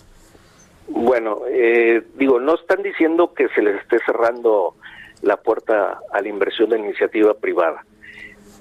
[0.88, 4.74] Bueno, eh, digo, no están diciendo que se les esté cerrando
[5.22, 7.86] la puerta a la inversión de iniciativa privada.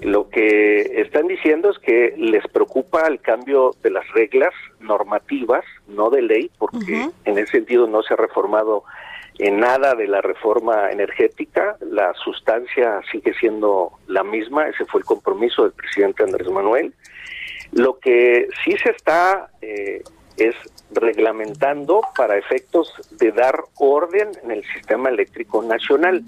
[0.01, 6.09] Lo que están diciendo es que les preocupa el cambio de las reglas normativas, no
[6.09, 8.83] de ley, porque en ese sentido no se ha reformado
[9.39, 15.05] en nada de la reforma energética, la sustancia sigue siendo la misma, ese fue el
[15.05, 16.93] compromiso del presidente Andrés Manuel.
[17.71, 20.03] Lo que sí se está eh,
[20.35, 20.55] es
[20.91, 26.21] reglamentando para efectos de dar orden en el sistema eléctrico nacional.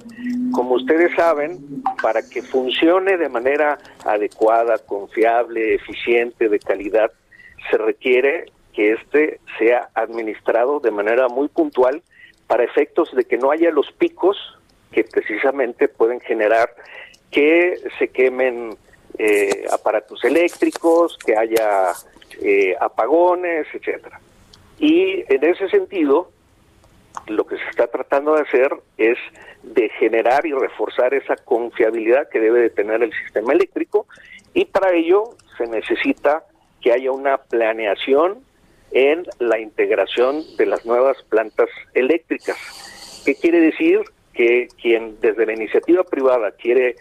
[0.53, 7.11] Como ustedes saben, para que funcione de manera adecuada, confiable, eficiente, de calidad,
[7.69, 12.01] se requiere que éste sea administrado de manera muy puntual
[12.51, 14.35] para efectos de que no haya los picos
[14.91, 16.75] que precisamente pueden generar
[17.31, 18.75] que se quemen
[19.17, 21.93] eh, aparatos eléctricos, que haya
[22.41, 24.19] eh, apagones, etcétera.
[24.79, 26.29] Y en ese sentido,
[27.27, 29.17] lo que se está tratando de hacer es
[29.63, 34.07] de generar y reforzar esa confiabilidad que debe de tener el sistema eléctrico
[34.53, 35.23] y para ello
[35.57, 36.43] se necesita
[36.81, 38.43] que haya una planeación
[38.91, 42.57] en la integración de las nuevas plantas eléctricas.
[43.25, 44.01] ¿Qué quiere decir?
[44.33, 46.95] Que quien desde la iniciativa privada quiere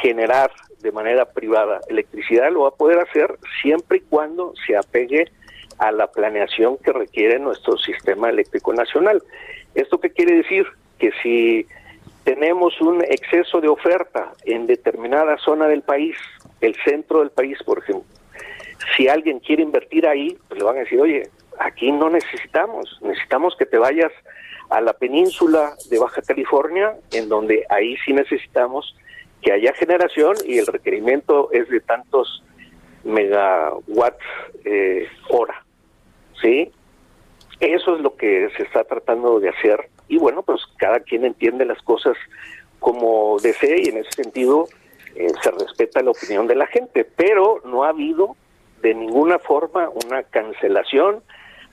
[0.00, 5.30] generar de manera privada electricidad lo va a poder hacer siempre y cuando se apegue
[5.78, 9.22] a la planeación que requiere nuestro sistema eléctrico nacional.
[9.74, 10.66] ¿Esto qué quiere decir?
[10.98, 11.66] Que si
[12.22, 16.16] tenemos un exceso de oferta en determinada zona del país,
[16.60, 18.04] el centro del país, por ejemplo,
[18.96, 21.28] si alguien quiere invertir ahí, pues le van a decir, oye,
[21.58, 24.12] aquí no necesitamos, necesitamos que te vayas
[24.70, 28.96] a la península de Baja California, en donde ahí sí necesitamos
[29.42, 32.42] que haya generación y el requerimiento es de tantos
[33.04, 34.24] megawatts
[34.64, 35.64] eh, hora.
[36.40, 36.70] ¿Sí?
[37.60, 41.64] Eso es lo que se está tratando de hacer y bueno, pues cada quien entiende
[41.64, 42.16] las cosas
[42.78, 44.68] como desee y en ese sentido
[45.14, 48.36] eh, se respeta la opinión de la gente, pero no ha habido
[48.82, 51.22] de ninguna forma una cancelación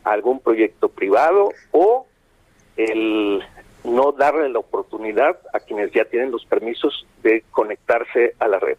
[0.04, 2.08] algún proyecto privado o
[2.78, 3.44] el
[3.84, 8.78] no darle la oportunidad a quienes ya tienen los permisos de conectarse a la red.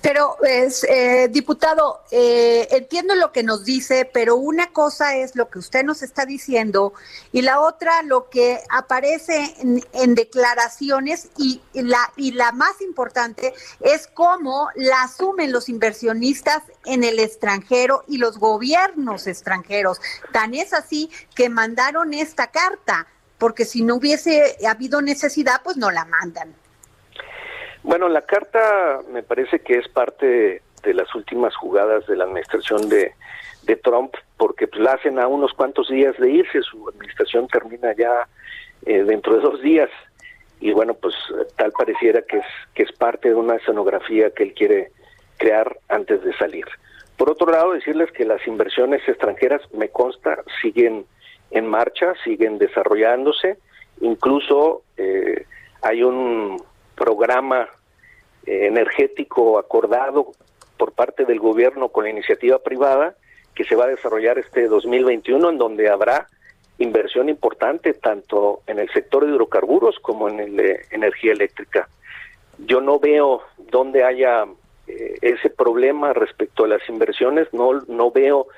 [0.00, 5.48] Pero, es, eh, diputado, eh, entiendo lo que nos dice, pero una cosa es lo
[5.48, 6.92] que usted nos está diciendo
[7.32, 9.54] y la otra lo que aparece
[9.92, 17.04] en, declaraciones y la, y la más importante es cómo la asumen los inversionistas en
[17.04, 20.00] el extranjero y los gobiernos extranjeros.
[20.32, 23.06] Tan es así que mandaron esta carta
[23.38, 26.54] porque si no hubiese habido necesidad, pues no la mandan.
[27.84, 32.88] Bueno, la carta me parece que es parte de las últimas jugadas de la administración
[32.88, 33.12] de,
[33.82, 38.26] Trump, porque pues, la hacen a unos cuantos días de irse, su administración termina ya
[38.86, 39.90] eh, dentro de dos días
[40.60, 41.14] y bueno, pues
[41.56, 44.92] tal pareciera que es que es parte de una escenografía que él quiere
[45.36, 46.64] crear antes de salir.
[47.18, 51.04] Por otro lado, decirles que las inversiones extranjeras, me consta, siguen
[51.50, 53.58] en marcha, siguen desarrollándose,
[54.00, 55.44] incluso eh,
[55.82, 56.62] hay un
[56.94, 57.68] programa
[58.46, 60.32] eh, energético acordado
[60.76, 63.14] por parte del gobierno con la iniciativa privada
[63.54, 66.26] que se va a desarrollar este 2021 en donde habrá
[66.78, 71.88] inversión importante tanto en el sector de hidrocarburos como en el de energía eléctrica.
[72.58, 74.44] Yo no veo dónde haya
[74.86, 78.48] eh, ese problema respecto a las inversiones, no, no veo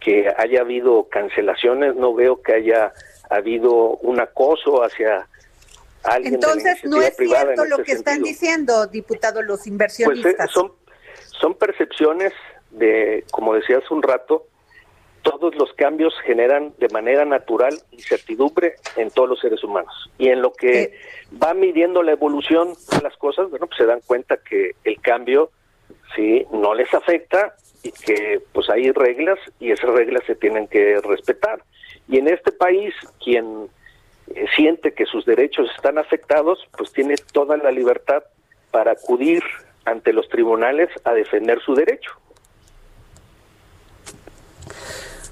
[0.00, 2.92] que haya habido cancelaciones, no veo que haya
[3.30, 5.28] habido un acoso hacia.
[6.24, 10.34] Entonces, no es cierto lo que están diciendo, diputado, los inversionistas.
[10.36, 10.72] Pues, eh, son,
[11.40, 12.32] son percepciones
[12.70, 14.46] de, como decía hace un rato,
[15.22, 20.10] todos los cambios generan de manera natural incertidumbre en todos los seres humanos.
[20.18, 20.92] Y en lo que eh.
[21.42, 25.50] va midiendo la evolución de las cosas, bueno, pues se dan cuenta que el cambio
[26.16, 31.00] sí no les afecta y que pues hay reglas y esas reglas se tienen que
[31.00, 31.62] respetar.
[32.08, 32.92] Y en este país
[33.22, 33.68] quien
[34.34, 38.22] eh, siente que sus derechos están afectados, pues tiene toda la libertad
[38.70, 39.42] para acudir
[39.84, 42.10] ante los tribunales a defender su derecho.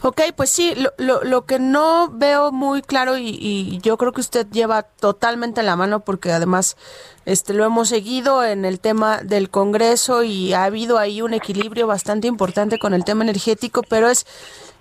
[0.03, 4.13] Ok, pues sí, lo, lo, lo, que no veo muy claro y, y, yo creo
[4.13, 6.79] que usted lleva totalmente la mano porque además
[7.27, 11.87] este lo hemos seguido en el tema del Congreso y ha habido ahí un equilibrio
[11.87, 14.27] bastante importante con el tema energético, pero es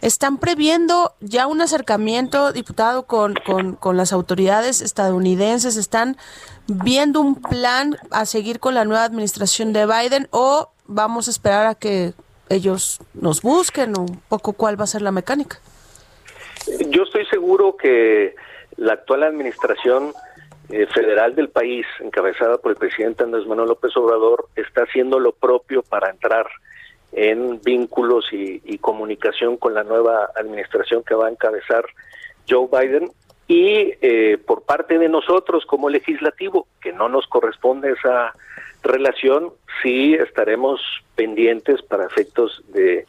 [0.02, 6.16] están previendo ya un acercamiento, diputado, con, con, con las autoridades estadounidenses, están
[6.68, 11.68] viendo un plan a seguir con la nueva administración de Biden o vamos a esperar
[11.68, 12.14] a que
[12.50, 15.60] ellos nos busquen un poco cuál va a ser la mecánica.
[16.89, 18.36] Yo estoy seguro que
[18.78, 20.14] la actual administración
[20.70, 25.32] eh, federal del país, encabezada por el presidente Andrés Manuel López Obrador, está haciendo lo
[25.32, 26.47] propio para entrar
[27.12, 31.86] en vínculos y, comunicación con la nueva administración que va a encabezar
[32.47, 33.12] Joe Biden
[33.47, 38.34] y eh, por parte de nosotros como legislativo, que no nos corresponde esa
[38.84, 39.52] relación,
[39.82, 40.82] sí estaremos
[41.16, 43.06] pendientes para efectos de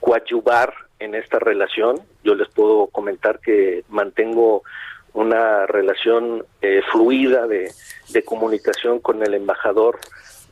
[0.00, 2.00] coadyuvar en esta relación.
[2.24, 4.62] Yo les puedo comentar que mantengo
[5.14, 7.72] una relación eh, fluida de,
[8.24, 9.98] comunicación con el embajador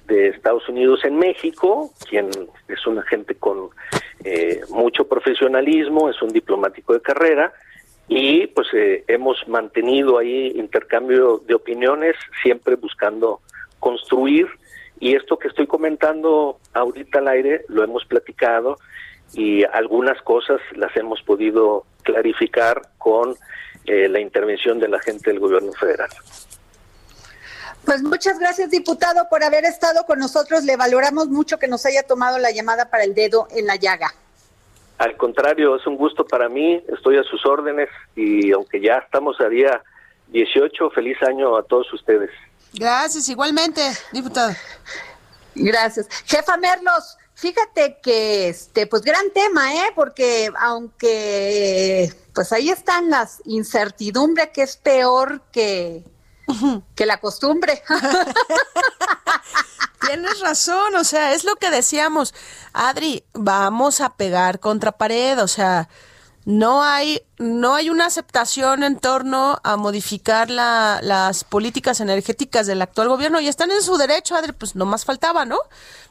[0.06, 2.28] de Estados Unidos en México, quien
[2.68, 3.70] es un agente con
[4.22, 7.52] eh, mucho profesionalismo, es un diplomático de carrera,
[8.06, 13.40] y pues eh, hemos mantenido ahí intercambio de opiniones, siempre buscando
[13.84, 14.48] construir
[14.98, 18.78] y esto que estoy comentando ahorita al aire lo hemos platicado
[19.34, 23.36] y algunas cosas las hemos podido clarificar con
[23.84, 26.08] eh, la intervención de la gente del gobierno federal.
[27.84, 30.64] Pues muchas gracias, diputado, por haber estado con nosotros.
[30.64, 34.14] Le valoramos mucho que nos haya tomado la llamada para el dedo en la llaga.
[34.96, 39.38] Al contrario, es un gusto para mí, estoy a sus órdenes y aunque ya estamos
[39.42, 39.82] a día
[40.28, 42.30] 18, feliz año a todos ustedes.
[42.74, 44.54] Gracias, igualmente, diputado.
[45.54, 46.06] Gracias.
[46.26, 49.92] Jefa Merlos, fíjate que este, pues gran tema, ¿eh?
[49.94, 56.04] Porque aunque pues ahí están las incertidumbres que es peor que,
[56.96, 57.82] que la costumbre.
[60.06, 62.34] Tienes razón, o sea, es lo que decíamos,
[62.72, 65.88] Adri, vamos a pegar contra pared, o sea,
[66.44, 72.82] no hay, no hay una aceptación en torno a modificar la, las políticas energéticas del
[72.82, 75.58] actual gobierno y están en su derecho, Adri, pues no más faltaba, ¿no?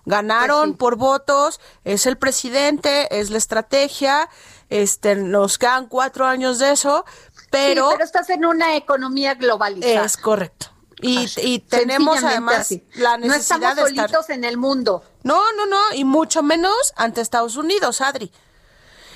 [0.05, 4.27] Ganaron pues por votos, es el presidente, es la estrategia,
[4.69, 7.05] este, nos quedan cuatro años de eso,
[7.51, 7.89] pero...
[7.91, 10.05] pero estás en una economía globalizada.
[10.05, 10.67] Es correcto.
[10.99, 15.03] Y, y tenemos además la necesidad no estamos de solitos en el mundo.
[15.23, 18.31] No, no, no, y mucho menos ante Estados Unidos, Adri.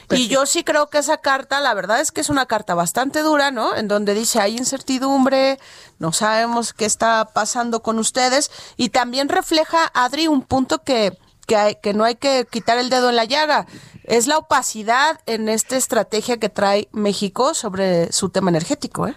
[0.08, 2.76] Pues y yo sí creo que esa carta, la verdad es que es una carta
[2.76, 3.76] bastante dura, ¿no?
[3.76, 5.60] En donde dice hay incertidumbre,
[6.00, 11.58] no sabemos qué está pasando con ustedes y también refleja, Adri, un punto que, que,
[11.58, 13.68] hay, que no hay que quitar el dedo en la llaga.
[14.06, 19.16] Es la opacidad en esta estrategia que trae México sobre su tema energético, ¿eh?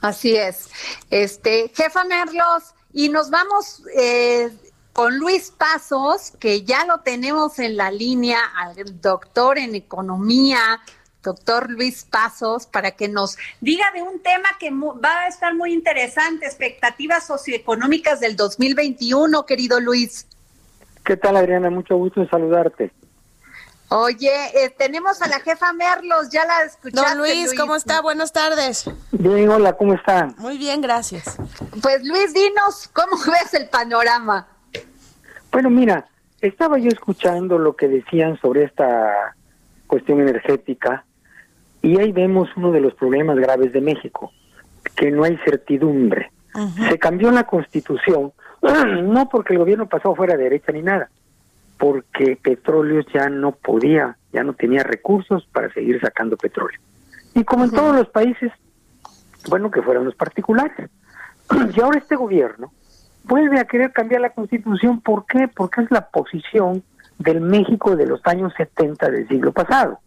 [0.00, 0.68] Así es.
[1.10, 4.50] Este, jefa Merlos, y nos vamos eh,
[4.92, 10.80] con Luis Pasos, que ya lo tenemos en la línea, al doctor en economía,
[11.22, 15.72] doctor Luis Pasos, para que nos diga de un tema que va a estar muy
[15.72, 20.26] interesante, expectativas socioeconómicas del 2021, querido Luis.
[21.04, 21.70] ¿Qué tal, Adriana?
[21.70, 22.92] Mucho gusto en saludarte.
[23.88, 27.10] Oye, eh, tenemos a la jefa Merlos, ya la escuchaste.
[27.10, 28.00] Don Luis, ¿cómo está?
[28.00, 28.88] Buenas tardes.
[29.10, 30.34] Bien, hola, ¿cómo están?
[30.38, 31.36] Muy bien, gracias.
[31.82, 34.48] Pues Luis, dinos, ¿cómo ves el panorama?
[35.52, 36.06] Bueno, mira,
[36.40, 39.36] estaba yo escuchando lo que decían sobre esta
[39.86, 41.04] cuestión energética
[41.82, 44.32] y ahí vemos uno de los problemas graves de México,
[44.96, 46.30] que no hay certidumbre.
[46.88, 48.32] Se cambió la constitución,
[48.62, 51.10] no porque el gobierno pasó fuera de derecha ni nada,
[51.78, 56.80] porque petróleo ya no podía, ya no tenía recursos para seguir sacando petróleo.
[57.34, 58.52] Y como en todos los países,
[59.50, 60.88] bueno, que fueran los particulares.
[61.76, 62.72] Y ahora este gobierno
[63.24, 65.00] vuelve a querer cambiar la constitución.
[65.00, 65.48] ¿Por qué?
[65.48, 66.82] Porque es la posición
[67.18, 70.00] del México de los años 70 del siglo pasado.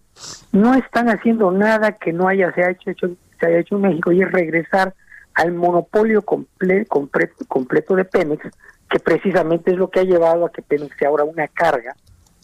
[0.52, 3.10] No están haciendo nada que no haya se, hecho, hecho,
[3.40, 4.94] se haya hecho en México y es regresar
[5.34, 8.44] al monopolio comple, completo, completo de Pemex,
[8.90, 11.96] que precisamente es lo que ha llevado a que Pemex sea ahora una carga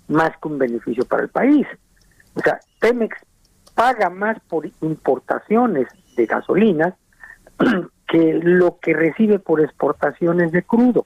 [0.07, 1.65] más que un beneficio para el país.
[2.35, 3.17] O sea, Pemex
[3.73, 6.93] paga más por importaciones de gasolinas
[8.11, 11.05] que lo que recibe por exportaciones de crudo.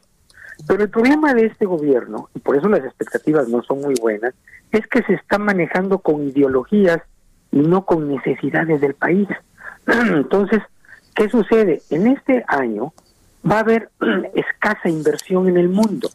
[0.68, 4.34] Pero el problema de este gobierno, y por eso las expectativas no son muy buenas,
[4.72, 7.00] es que se está manejando con ideologías
[7.52, 9.28] y no con necesidades del país.
[9.86, 10.64] Entonces,
[11.14, 11.84] ¿qué sucede?
[11.92, 12.92] En este año
[13.50, 13.92] va a haber
[14.34, 16.10] escasa inversión en el mundo.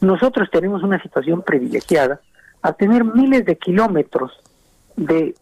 [0.00, 2.20] Nosotros tenemos una situación privilegiada
[2.60, 4.32] a tener miles de kilómetros
[4.96, 5.36] de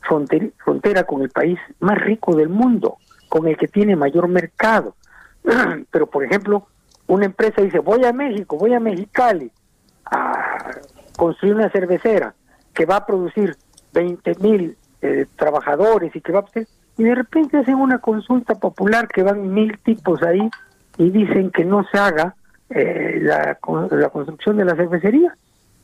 [0.00, 2.98] frontera, con el país más rico del mundo,
[3.34, 4.94] con el que tiene mayor mercado.
[5.90, 6.68] Pero, por ejemplo,
[7.08, 9.50] una empresa dice, voy a México, voy a Mexicali
[10.04, 10.70] a
[11.16, 12.32] construir una cervecera
[12.72, 13.56] que va a producir
[13.92, 16.60] 20 mil eh, trabajadores y que va a
[16.96, 20.48] y de repente hacen una consulta popular que van mil tipos ahí
[20.96, 22.36] y dicen que no se haga
[22.70, 23.58] eh, la,
[23.90, 25.36] la construcción de la cervecería.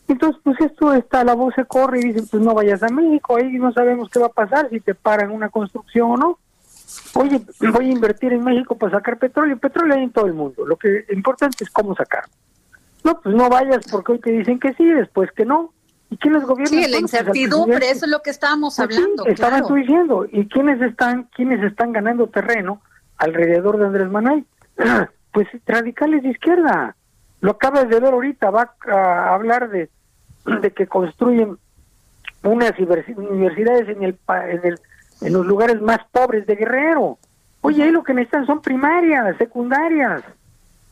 [0.06, 3.36] Entonces, pues esto está, la voz se corre y dicen, pues no vayas a México,
[3.36, 6.38] ahí no sabemos qué va a pasar, si te paran una construcción o no.
[7.14, 7.40] Oye,
[7.72, 10.76] voy a invertir en México para sacar petróleo, petróleo hay en todo el mundo, lo
[10.76, 12.24] que importante es cómo sacar.
[13.04, 15.72] No, pues no vayas porque hoy te dicen que sí, después que no.
[16.10, 16.68] ¿Y quiénes gobiernan?
[16.68, 19.26] Sí, la pues, incertidumbre, eso es lo que estábamos Pues sí, hablando.
[19.26, 19.66] estabas claro.
[19.68, 20.26] tú diciendo.
[20.30, 22.82] ¿Y quiénes están, quiénes están ganando terreno
[23.16, 24.44] alrededor de Andrés Manuel?
[25.32, 26.96] Pues radicales de izquierda.
[27.40, 29.88] Lo acabas de ver ahorita, va a hablar de,
[30.60, 31.56] de que construyen
[32.42, 34.80] unas universi- universidades en el, en el
[35.20, 37.18] en los lugares más pobres de Guerrero.
[37.62, 40.22] Oye, ahí lo que necesitan son primarias, secundarias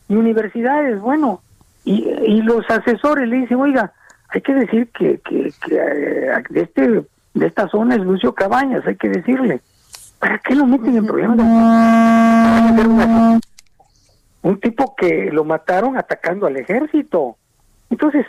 [0.09, 1.01] y universidades.
[1.01, 1.41] Bueno,
[1.85, 3.93] y, y los asesores le dicen, oiga,
[4.29, 7.05] hay que decir que, que, que, eh, de este
[7.35, 9.61] de esta zona es Lucio Cabañas, hay que decirle.
[10.19, 11.39] ¿Para qué lo meten en problemas?
[14.43, 17.37] Un tipo que lo mataron atacando al ejército.
[17.91, 18.27] Entonces,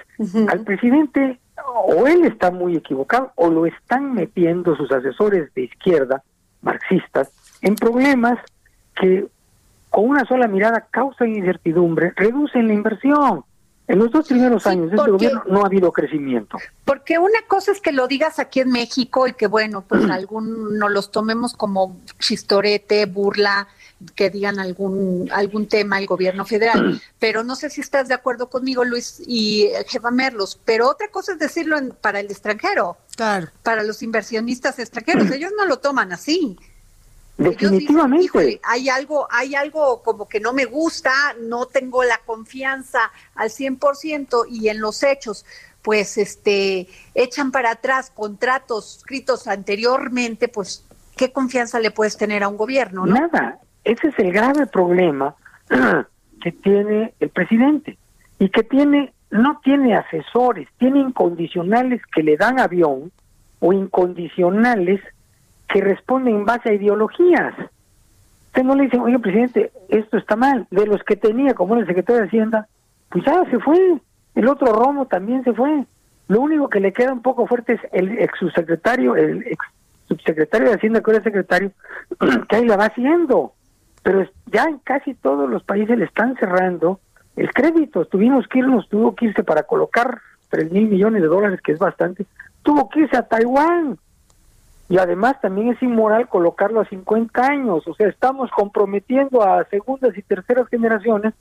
[0.50, 6.24] al presidente o él está muy equivocado o lo están metiendo sus asesores de izquierda,
[6.62, 7.32] marxistas,
[7.62, 8.38] en problemas
[8.96, 9.28] que
[9.90, 13.44] con una sola mirada causan incertidumbre, reducen la inversión.
[13.90, 16.58] En los dos primeros años de este porque- gobierno no ha habido crecimiento.
[16.86, 20.78] Porque una cosa es que lo digas aquí en México y que, bueno, pues algún,
[20.78, 23.68] nos los tomemos como chistorete, burla,
[24.16, 27.02] que digan algún, algún tema el gobierno federal.
[27.20, 30.60] Pero no sé si estás de acuerdo conmigo, Luis y Jefa Merlos.
[30.66, 33.48] Pero otra cosa es decirlo en- para el extranjero, Claro.
[33.64, 35.32] para los inversionistas extranjeros.
[35.32, 36.58] Ellos no lo toman así.
[37.40, 38.26] Ellos dicen, Definitivamente.
[38.26, 43.00] "Híjole, hay algo, hay algo como que no me gusta, no tengo la confianza
[43.36, 45.46] al 100% y en los hechos,
[45.82, 50.86] pues este echan para atrás contratos escritos anteriormente, pues
[51.16, 53.14] qué confianza le puedes tener a un gobierno, ¿no?
[53.14, 53.60] Nada.
[53.86, 55.36] Ese es el grave problema
[56.42, 57.98] que tiene el presidente
[58.38, 63.12] y que tiene no tiene asesores, tiene incondicionales que le dan avión
[63.60, 65.02] o incondicionales
[65.70, 67.54] que responden en base a ideologías.
[68.48, 70.68] Usted no le dicen, oye, presidente, esto está mal.
[70.72, 72.68] De los que tenía, como el secretario de Hacienda,
[73.10, 73.78] pues ya se fue.
[74.36, 75.86] El otro Romo también se fue.
[76.28, 79.66] Lo único que le queda un poco fuerte es el ex subsecretario, el ex
[80.08, 81.72] subsecretario de Hacienda, que es secretario,
[82.50, 83.54] que ahí la va haciendo.
[84.02, 87.00] Pero ya en casi todos los países le están cerrando
[87.36, 88.06] el crédito.
[88.06, 91.80] Tuvimos que irnos, tuvo que irse para colocar tres mil millones de dólares, que es
[91.80, 92.26] bastante.
[92.64, 93.98] Tuvo que irse a Taiwán.
[94.90, 97.88] Y además también es inmoral colocarlo a 50 años.
[97.88, 101.34] O sea, estamos comprometiendo a segundas y terceras generaciones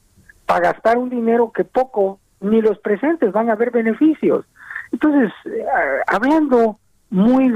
[0.45, 4.45] para gastar un dinero que poco ni los presentes van a ver beneficios.
[4.93, 5.65] Entonces, eh,
[6.07, 6.79] hablando
[7.11, 7.53] muy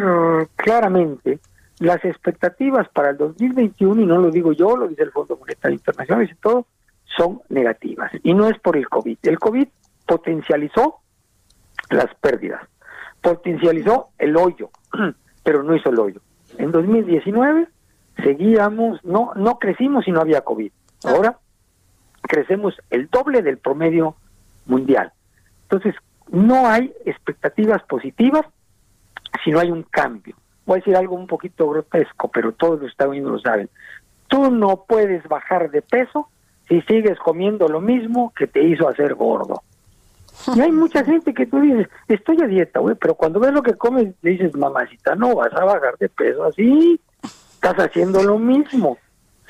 [0.57, 1.39] claramente,
[1.79, 5.75] las expectativas para el 2021, y no lo digo yo, lo dice el Fondo Monetario
[5.75, 6.67] Internacional, dice todo,
[7.17, 8.11] son negativas.
[8.23, 9.19] Y no es por el COVID.
[9.23, 9.69] El COVID
[10.07, 11.01] potencializó
[11.91, 12.63] las pérdidas.
[13.21, 14.71] potencializó el hoyo,
[15.43, 16.21] pero no hizo el hoyo.
[16.59, 17.69] En 2019
[18.23, 20.71] seguíamos, no, no crecimos y no había COVID.
[21.05, 21.39] Ahora
[22.23, 24.17] crecemos el doble del promedio
[24.67, 25.13] mundial.
[25.65, 25.95] Entonces,
[26.31, 28.47] no hay expectativas positivas
[29.45, 30.37] si no hay un cambio.
[30.67, 33.69] Voy a decir algo un poquito grotesco, pero todos los Estados Unidos lo saben.
[34.29, 36.29] Tú no puedes bajar de peso
[36.69, 39.63] si sigues comiendo lo mismo que te hizo hacer gordo.
[40.55, 43.63] Y hay mucha gente que tú dices, estoy a dieta, güey, pero cuando ves lo
[43.63, 48.39] que comes, le dices, mamacita, no vas a bajar de peso así, estás haciendo lo
[48.39, 48.99] mismo.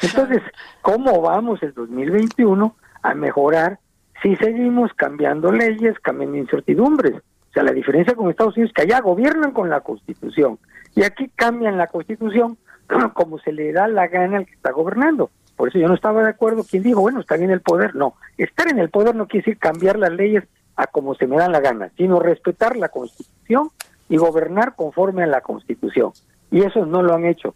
[0.01, 0.43] Entonces,
[0.83, 3.79] ¿cómo vamos el 2021 a mejorar
[4.23, 7.15] si seguimos cambiando leyes, cambiando incertidumbres?
[7.15, 10.59] O sea, la diferencia con Estados Unidos es que allá gobiernan con la Constitución
[10.95, 12.59] y aquí cambian la Constitución
[13.15, 15.31] como se le da la gana al que está gobernando.
[15.57, 16.65] Por eso yo no estaba de acuerdo.
[16.69, 17.95] ¿Quién dijo, bueno, está en el poder?
[17.95, 20.45] No, estar en el poder no quiere decir cambiar las leyes
[20.77, 23.71] a como se me da la gana, sino respetar la Constitución
[24.09, 26.13] y gobernar conforme a la Constitución.
[26.51, 27.55] Y eso no lo han hecho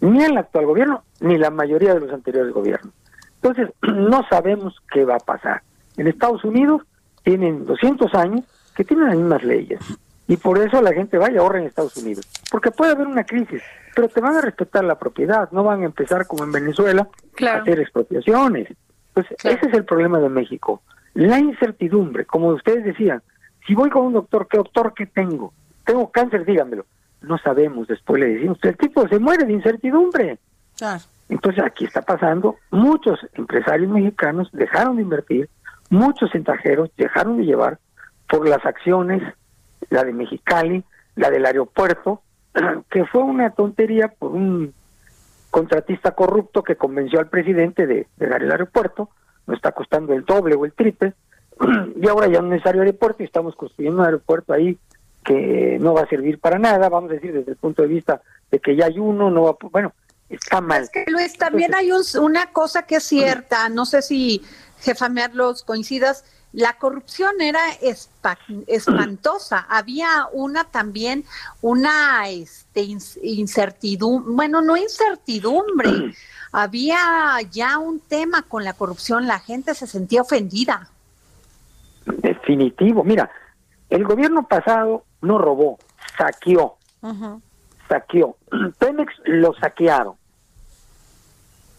[0.00, 2.92] ni el actual gobierno ni la mayoría de los anteriores gobiernos.
[3.36, 5.62] Entonces, no sabemos qué va a pasar.
[5.96, 6.82] En Estados Unidos
[7.22, 8.44] tienen 200 años
[8.76, 9.80] que tienen las mismas leyes.
[10.26, 12.26] Y por eso la gente va y ahorra en Estados Unidos.
[12.50, 13.62] Porque puede haber una crisis,
[13.94, 17.08] pero te van a respetar la propiedad, no van a empezar como en Venezuela
[17.46, 18.68] a hacer expropiaciones.
[19.12, 20.82] Pues ese es el problema de México.
[21.14, 23.22] La incertidumbre, como ustedes decían,
[23.66, 25.52] si voy con un doctor, ¿qué doctor que tengo?
[25.84, 26.86] Tengo cáncer, dígamelo.
[27.22, 30.38] No sabemos, después le decimos, el tipo se muere de incertidumbre.
[31.28, 35.48] Entonces aquí está pasando, muchos empresarios mexicanos dejaron de invertir,
[35.88, 37.78] muchos centajeros dejaron de llevar
[38.28, 39.22] por las acciones,
[39.90, 40.84] la de Mexicali,
[41.16, 42.22] la del aeropuerto,
[42.90, 44.74] que fue una tontería por un
[45.50, 49.10] contratista corrupto que convenció al presidente de, dar el aeropuerto,
[49.46, 51.14] nos está costando el doble o el triple,
[52.00, 54.78] y ahora ya no es necesario aeropuerto y estamos construyendo un aeropuerto ahí
[55.24, 58.20] que no va a servir para nada, vamos a decir desde el punto de vista
[58.50, 59.92] de que ya hay uno, no va, bueno,
[60.28, 60.82] está mal.
[60.82, 61.90] Es que Luis, también hay
[62.20, 64.42] una cosa que es cierta, no sé si
[64.80, 66.24] jefa Merlos coincidas,
[66.54, 67.60] la corrupción era
[68.68, 69.58] espantosa.
[69.68, 71.24] Había una también,
[71.62, 72.86] una este,
[73.22, 75.90] incertidumbre, bueno, no incertidumbre,
[76.54, 80.88] había ya un tema con la corrupción, la gente se sentía ofendida.
[82.06, 83.28] Definitivo, mira,
[83.90, 85.78] el gobierno pasado no robó,
[86.16, 86.76] saqueó,
[87.88, 88.36] saqueó.
[88.78, 90.14] Pemex lo saquearon.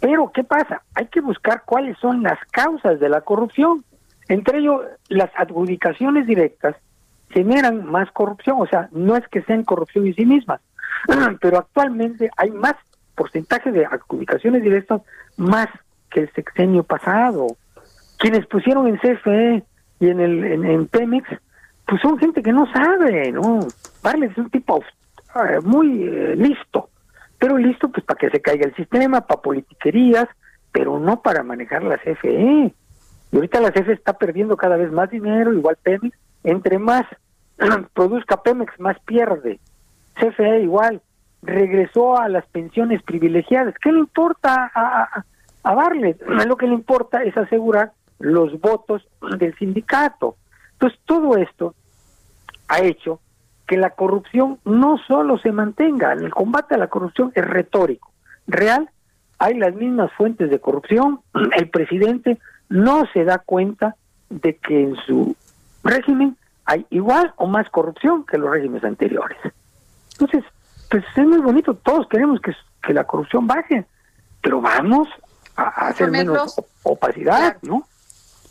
[0.01, 0.81] Pero, ¿qué pasa?
[0.93, 3.85] Hay que buscar cuáles son las causas de la corrupción.
[4.27, 6.75] Entre ellos, las adjudicaciones directas
[7.29, 10.59] generan más corrupción, o sea, no es que sean corrupción en sí mismas,
[11.39, 12.75] pero actualmente hay más
[13.15, 15.01] porcentaje de adjudicaciones directas
[15.37, 15.67] más
[16.09, 17.47] que el sexenio pasado.
[18.17, 19.63] Quienes pusieron en CFE
[19.99, 21.27] y en el en, Pemex,
[21.87, 23.59] pues son gente que no sabe, ¿no?
[24.03, 24.83] Vale, es un tipo
[25.35, 26.89] eh, muy eh, listo,
[27.39, 30.27] pero listo pues para que se caiga el sistema, para politiquerías,
[30.71, 32.73] pero no para manejar la CFE.
[33.31, 36.17] Y ahorita la CFE está perdiendo cada vez más dinero, igual Pemex.
[36.43, 37.03] Entre más
[37.93, 39.59] produzca Pemex, más pierde.
[40.15, 41.01] CFE igual.
[41.45, 43.75] Regresó a las pensiones privilegiadas.
[43.81, 45.23] ¿Qué le importa a,
[45.63, 46.17] a, darle?
[46.47, 50.35] Lo que le importa es asegurar los votos del sindicato.
[50.73, 51.75] Entonces, todo esto
[52.67, 53.19] ha hecho
[53.67, 58.11] que la corrupción no solo se mantenga, el combate a la corrupción es retórico.
[58.47, 58.89] Real,
[59.39, 61.21] hay las mismas fuentes de corrupción,
[61.57, 62.37] el presidente
[62.69, 63.95] no se da cuenta
[64.29, 65.35] de que en su
[65.83, 69.37] régimen hay igual o más corrupción que los regímenes anteriores.
[70.13, 70.43] Entonces,
[70.89, 73.85] pues es muy bonito, todos queremos que, que la corrupción baje,
[74.41, 75.07] pero vamos
[75.55, 77.87] a, hacer menos opacidad, ¿no?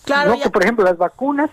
[0.04, 1.50] Claro, no que, por ejemplo, las vacunas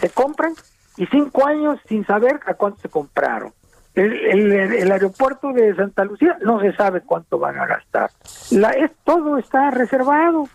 [0.00, 0.54] se compran
[0.96, 3.52] y cinco años sin saber a cuánto se compraron.
[3.94, 8.10] El, el, aeropuerto de Santa Lucía no se sabe cuánto van a gastar.
[8.50, 10.48] La, es, todo está reservado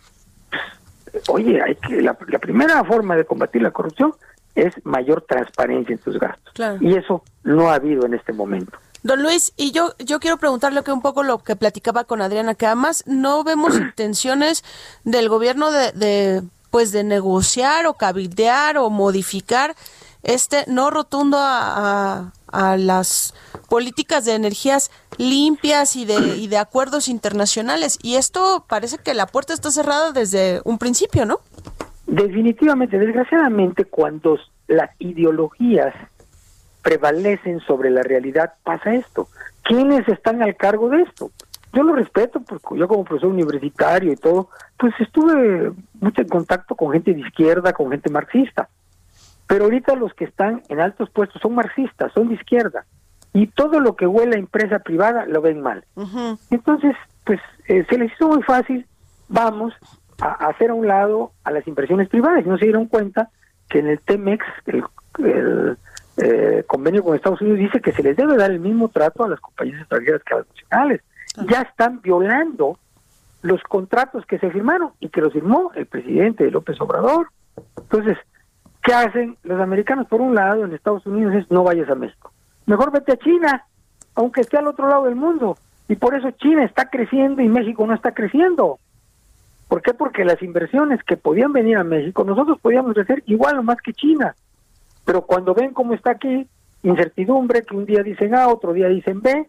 [1.27, 4.13] oye, hay que la, primera forma de combatir la corrupción
[4.53, 6.53] es mayor transparencia en tus gastos.
[6.79, 8.77] Y eso no ha habido en este momento.
[9.06, 12.56] Don Luis, y yo, yo quiero preguntarle que un poco lo que platicaba con Adriana,
[12.56, 14.64] que además no vemos intenciones
[15.03, 16.41] del gobierno de, de,
[16.72, 19.76] pues de negociar o cabildear o modificar
[20.24, 23.36] este no rotundo a, a las
[23.70, 24.89] políticas de energías
[25.20, 27.99] limpias y de, y de acuerdos internacionales.
[28.01, 31.41] Y esto parece que la puerta está cerrada desde un principio, ¿no?
[32.08, 35.93] Definitivamente, desgraciadamente, cuando las ideologías
[36.86, 39.27] prevalecen sobre la realidad, pasa esto.
[39.63, 41.31] ¿Quiénes están al cargo de esto?
[41.73, 46.75] Yo lo respeto, porque yo como profesor universitario y todo, pues estuve mucho en contacto
[46.75, 48.69] con gente de izquierda, con gente marxista.
[49.47, 52.86] Pero ahorita los que están en altos puestos son marxistas, son de izquierda.
[53.33, 55.83] Y todo lo que huele a empresa privada lo ven mal.
[56.51, 58.86] Entonces, pues eh, se les hizo muy fácil,
[59.27, 59.73] vamos
[60.21, 62.45] a, hacer a un lado a las inversiones privadas.
[62.45, 63.31] Y no se dieron cuenta
[63.69, 64.83] que en el TEMEX, el,
[65.17, 65.77] el
[66.18, 69.30] eh, convenio con Estados Unidos, dice que se les debe dar el mismo trato a
[69.30, 71.01] las compañías extranjeras que a las nacionales.
[71.49, 72.80] Ya están violando
[73.41, 77.30] los contratos que se firmaron y que los firmó el presidente López Obrador.
[77.78, 78.18] Entonces,
[78.82, 80.07] ¿qué hacen los americanos?
[80.07, 82.32] Por un lado, en Estados Unidos es no vayas a México.
[82.66, 83.66] Mejor vete a China,
[84.16, 85.57] aunque esté al otro lado del mundo.
[85.88, 88.80] Y por eso China está creciendo y México no está creciendo.
[89.68, 89.93] ¿Por qué?
[89.93, 93.93] Porque las inversiones que podían venir a México, nosotros podíamos crecer igual o más que
[93.93, 94.36] China.
[95.06, 96.47] Pero cuando ven cómo está aquí,
[96.84, 99.47] incertidumbre, que un día dicen A, otro día dicen B,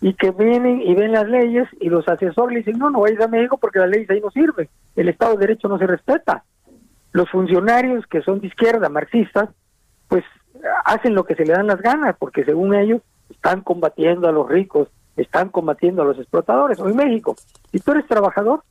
[0.00, 3.20] y que vienen y ven las leyes y los asesores le dicen, no, no vayas
[3.22, 6.44] a México porque las leyes ahí no sirven, el Estado de Derecho no se respeta.
[7.12, 9.48] Los funcionarios que son de izquierda, marxistas,
[10.08, 10.24] pues
[10.84, 14.48] hacen lo que se le dan las ganas, porque según ellos están combatiendo a los
[14.48, 16.78] ricos, están combatiendo a los explotadores.
[16.78, 17.34] En México,
[17.72, 18.62] si tú eres trabajador,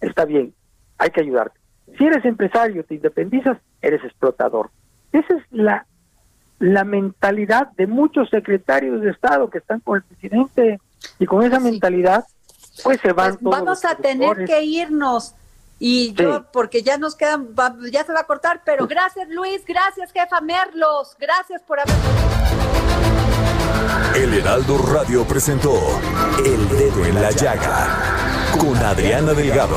[0.00, 0.54] está bien,
[0.98, 1.58] hay que ayudarte.
[1.98, 4.70] Si eres empresario, te independizas, eres explotador.
[5.16, 5.86] Esa es la,
[6.58, 10.78] la mentalidad de muchos secretarios de Estado que están con el presidente.
[11.18, 12.24] Y con esa mentalidad,
[12.82, 15.34] pues se van pues Vamos a tener que irnos.
[15.78, 17.48] Y yo, porque ya nos quedan,
[17.92, 21.94] ya se va a cortar, pero gracias Luis, gracias jefa Merlos, gracias por haber...
[24.14, 25.74] El Heraldo Radio presentó
[26.38, 27.88] El Dedo en la Llaga
[28.58, 29.76] con Adriana Delgado.